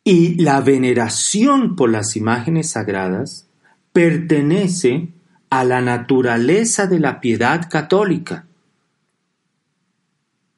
Y 0.05 0.36
la 0.36 0.61
veneración 0.61 1.76
por 1.76 1.90
las 1.90 2.16
imágenes 2.16 2.70
sagradas 2.70 3.48
pertenece 3.92 5.09
a 5.51 5.64
la 5.64 5.80
naturaleza 5.80 6.86
de 6.86 7.01
la 7.01 7.20
piedad 7.20 7.68
católica. 7.68 8.46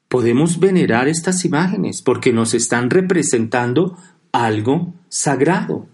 Podemos 0.08 0.60
venerar 0.60 1.08
estas 1.08 1.44
imágenes 1.44 2.02
porque 2.02 2.32
nos 2.32 2.52
están 2.52 2.90
representando 2.90 3.96
algo 4.30 4.94
sagrado. 5.08 5.86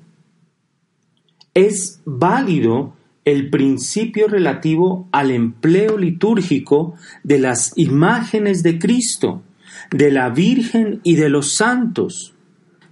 Es 1.54 2.00
válido 2.04 2.94
el 3.24 3.50
principio 3.50 4.26
relativo 4.26 5.08
al 5.12 5.30
empleo 5.30 5.98
litúrgico 5.98 6.94
de 7.22 7.38
las 7.38 7.72
imágenes 7.76 8.62
de 8.62 8.78
Cristo, 8.78 9.42
de 9.90 10.10
la 10.10 10.30
Virgen 10.30 11.00
y 11.04 11.16
de 11.16 11.28
los 11.28 11.52
santos, 11.52 12.34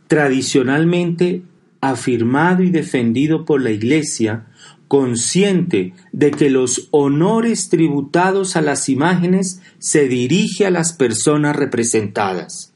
tradicionalmente 0.06 1.42
afirmado 1.80 2.62
y 2.62 2.70
defendido 2.70 3.44
por 3.44 3.60
la 3.62 3.70
Iglesia, 3.70 4.46
consciente 4.88 5.94
de 6.12 6.30
que 6.30 6.50
los 6.50 6.88
honores 6.90 7.68
tributados 7.68 8.56
a 8.56 8.60
las 8.60 8.88
imágenes 8.88 9.60
se 9.78 10.08
dirige 10.08 10.66
a 10.66 10.70
las 10.70 10.92
personas 10.92 11.56
representadas. 11.56 12.72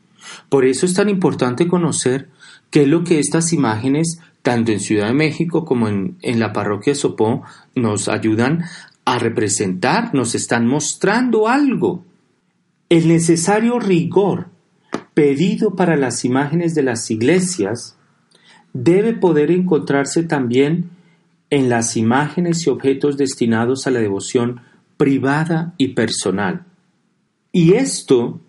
Por 0.49 0.64
eso 0.64 0.87
es 0.87 0.95
tan 0.95 1.09
importante 1.09 1.68
conocer 1.68 2.28
qué 2.70 2.83
es 2.83 2.89
lo 2.89 3.05
que 3.05 3.18
estas 3.18 3.53
imágenes, 3.53 4.20
tanto 4.43 4.72
en 4.72 4.81
Ciudad 4.81 5.09
de 5.09 5.14
México 5.14 5.64
como 5.64 5.89
en, 5.89 6.16
en 6.22 6.41
la 6.41 6.53
parroquia 6.53 6.95
Sopó, 6.95 7.43
nos 7.74 8.09
ayudan 8.09 8.64
a 9.05 9.18
representar, 9.18 10.14
nos 10.14 10.35
están 10.35 10.66
mostrando 10.66 11.49
algo. 11.49 12.05
El 12.89 13.09
necesario 13.09 13.78
rigor 13.78 14.49
pedido 15.21 15.77
para 15.77 15.97
las 15.97 16.25
imágenes 16.25 16.75
de 16.75 16.83
las 16.83 17.11
iglesias 17.11 17.99
debe 18.73 19.12
poder 19.12 19.51
encontrarse 19.51 20.23
también 20.23 20.93
en 21.51 21.68
las 21.68 21.99
imágenes 21.99 22.66
y 22.66 22.71
objetos 22.71 23.18
destinados 23.18 23.87
a 23.87 23.91
la 23.91 24.01
devoción 24.01 24.62
privada 24.97 25.75
y 25.77 25.89
personal. 25.89 26.64
Y 27.53 27.75
esto 27.75 28.41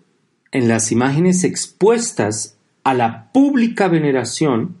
en 0.50 0.66
las 0.66 0.92
imágenes 0.92 1.44
expuestas 1.44 2.56
a 2.84 2.94
la 2.94 3.30
pública 3.32 3.88
veneración, 3.88 4.76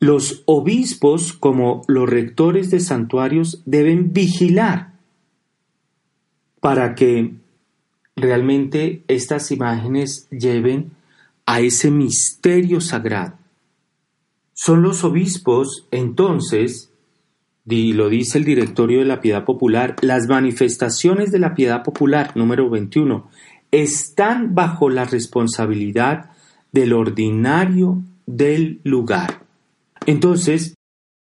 los 0.00 0.42
obispos 0.44 1.32
como 1.32 1.80
los 1.88 2.06
rectores 2.06 2.70
de 2.70 2.80
santuarios 2.80 3.62
deben 3.64 4.12
vigilar 4.12 4.98
para 6.60 6.94
que 6.94 7.39
realmente 8.20 9.02
estas 9.08 9.50
imágenes 9.50 10.28
lleven 10.30 10.92
a 11.46 11.60
ese 11.60 11.90
misterio 11.90 12.80
sagrado. 12.80 13.34
Son 14.52 14.82
los 14.82 15.04
obispos, 15.04 15.86
entonces, 15.90 16.92
y 17.66 17.92
lo 17.92 18.08
dice 18.08 18.38
el 18.38 18.44
directorio 18.44 19.00
de 19.00 19.06
la 19.06 19.20
piedad 19.20 19.44
popular, 19.44 19.96
las 20.02 20.28
manifestaciones 20.28 21.32
de 21.32 21.38
la 21.38 21.54
piedad 21.54 21.82
popular, 21.82 22.32
número 22.36 22.68
21, 22.68 23.28
están 23.70 24.54
bajo 24.54 24.90
la 24.90 25.04
responsabilidad 25.04 26.30
del 26.72 26.92
ordinario 26.92 28.02
del 28.26 28.80
lugar. 28.84 29.42
Entonces, 30.06 30.74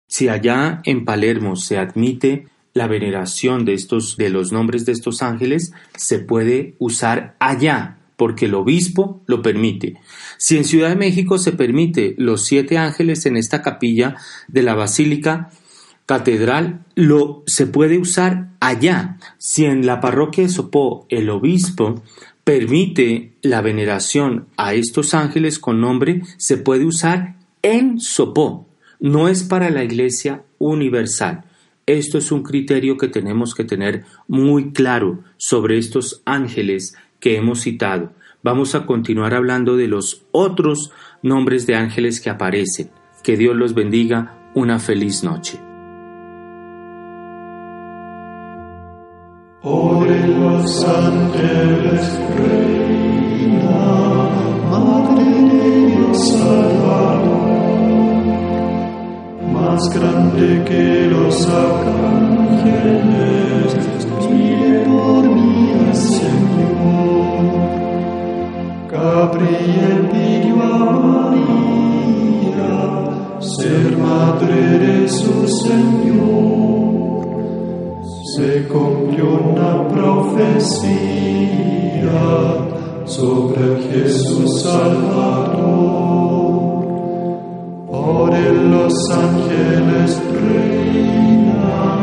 si 0.07 0.27
allá 0.27 0.81
en 0.83 1.05
Palermo 1.05 1.55
se 1.55 1.77
admite 1.77 2.47
la 2.79 2.87
veneración 2.87 3.65
de 3.65 3.73
estos 3.73 4.15
de 4.15 4.29
los 4.29 4.53
nombres 4.53 4.85
de 4.85 4.93
estos 4.93 5.21
ángeles, 5.21 5.73
se 5.97 6.19
puede 6.19 6.75
usar 6.79 7.35
allá 7.39 7.97
porque 8.15 8.45
el 8.45 8.55
obispo 8.55 9.21
lo 9.27 9.41
permite. 9.41 9.97
Si 10.37 10.55
en 10.55 10.63
Ciudad 10.63 10.87
de 10.87 10.95
México 10.95 11.37
se 11.37 11.51
permite 11.51 12.15
los 12.17 12.45
siete 12.45 12.77
ángeles 12.77 13.25
en 13.25 13.35
esta 13.35 13.61
capilla 13.61 14.15
de 14.47 14.63
la 14.63 14.75
Basílica 14.75 15.49
Catedral, 16.05 16.85
lo 16.95 17.43
se 17.47 17.67
puede 17.67 17.97
usar 17.97 18.47
allá. 18.61 19.17
Si 19.37 19.65
en 19.65 19.85
la 19.85 19.99
parroquia 19.99 20.45
de 20.45 20.49
Sopó 20.49 21.05
el 21.09 21.29
obispo 21.29 22.01
permite 22.45 23.33
la 23.41 23.59
veneración 23.59 24.47
a 24.55 24.73
estos 24.73 25.13
ángeles 25.13 25.59
con 25.59 25.81
nombre, 25.81 26.21
se 26.37 26.55
puede 26.55 26.85
usar 26.85 27.35
en 27.61 27.99
Sopó. 27.99 28.69
No 29.01 29.27
es 29.27 29.43
para 29.43 29.69
la 29.69 29.83
Iglesia 29.83 30.43
universal. 30.59 31.43
Esto 31.89 32.19
es 32.19 32.31
un 32.31 32.43
criterio 32.43 32.97
que 32.97 33.07
tenemos 33.07 33.55
que 33.55 33.63
tener 33.63 34.03
muy 34.27 34.73
claro 34.73 35.23
sobre 35.37 35.79
estos 35.79 36.21
ángeles 36.23 36.95
que 37.19 37.35
hemos 37.35 37.61
citado. 37.61 38.13
Vamos 38.43 38.75
a 38.75 38.85
continuar 38.85 39.33
hablando 39.33 39.75
de 39.75 39.87
los 39.87 40.23
otros 40.31 40.91
nombres 41.23 41.65
de 41.65 41.73
ángeles 41.73 42.21
que 42.21 42.29
aparecen. 42.29 42.91
Que 43.23 43.37
Dios 43.37 43.55
los 43.55 43.73
bendiga. 43.73 44.51
Una 44.53 44.77
feliz 44.77 45.23
noche. 45.23 45.59
Madre 54.69 55.23
de 55.25 55.87
Dios 55.87 56.33
más 59.79 59.89
grande 59.97 60.63
que 60.65 61.07
los 61.09 61.47
arcángeles, 61.47 62.67
pide 64.27 64.83
por 64.83 65.23
mí 65.29 65.71
al 65.79 65.95
Señor. 65.95 67.43
Gabriel 68.91 69.99
pidió 70.11 70.55
a 70.63 70.65
María 71.05 72.71
ser 73.39 73.97
madre 73.97 74.59
de 74.79 75.07
su 75.07 75.47
Señor. 75.47 77.21
Se 78.35 78.49
cumplió 78.67 79.27
una 79.53 79.87
profecía 79.87 80.59
sobre 83.05 83.63
Jesús 83.89 84.61
Salvador. 84.61 86.38
Los 88.89 89.05
ángeles 89.11 90.11
reinan, 90.33 92.01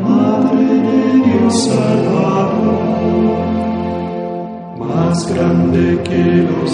Madre 0.00 0.64
de 0.86 1.02
Dios 1.26 1.54
Salvador. 1.64 3.38
Más 4.78 5.16
grande 5.34 5.84
que 6.04 6.22
los 6.52 6.72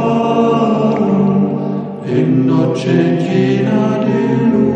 en 2.07 2.47
noche 2.47 2.91
llena 3.19 3.99
de 3.99 4.19
luz 4.47 4.72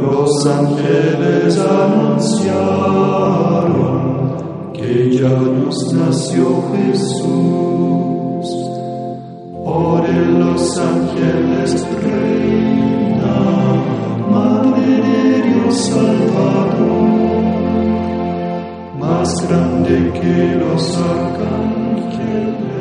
los 0.00 0.46
ángeles 0.46 1.58
anunciaron 1.58 2.32
que 4.72 5.10
ya 5.10 5.28
nos 5.28 5.92
nació 5.92 6.62
Jesús. 6.72 8.46
Oren 9.64 10.38
los 10.38 10.78
ángeles, 10.78 11.84
reina, 12.02 13.36
Madre 14.30 14.86
de 15.08 15.42
Dios 15.42 15.76
Salvador, 15.76 17.08
más 19.00 19.48
grande 19.48 20.12
que 20.20 20.36
los 20.54 20.96
arcángeles. 20.96 22.77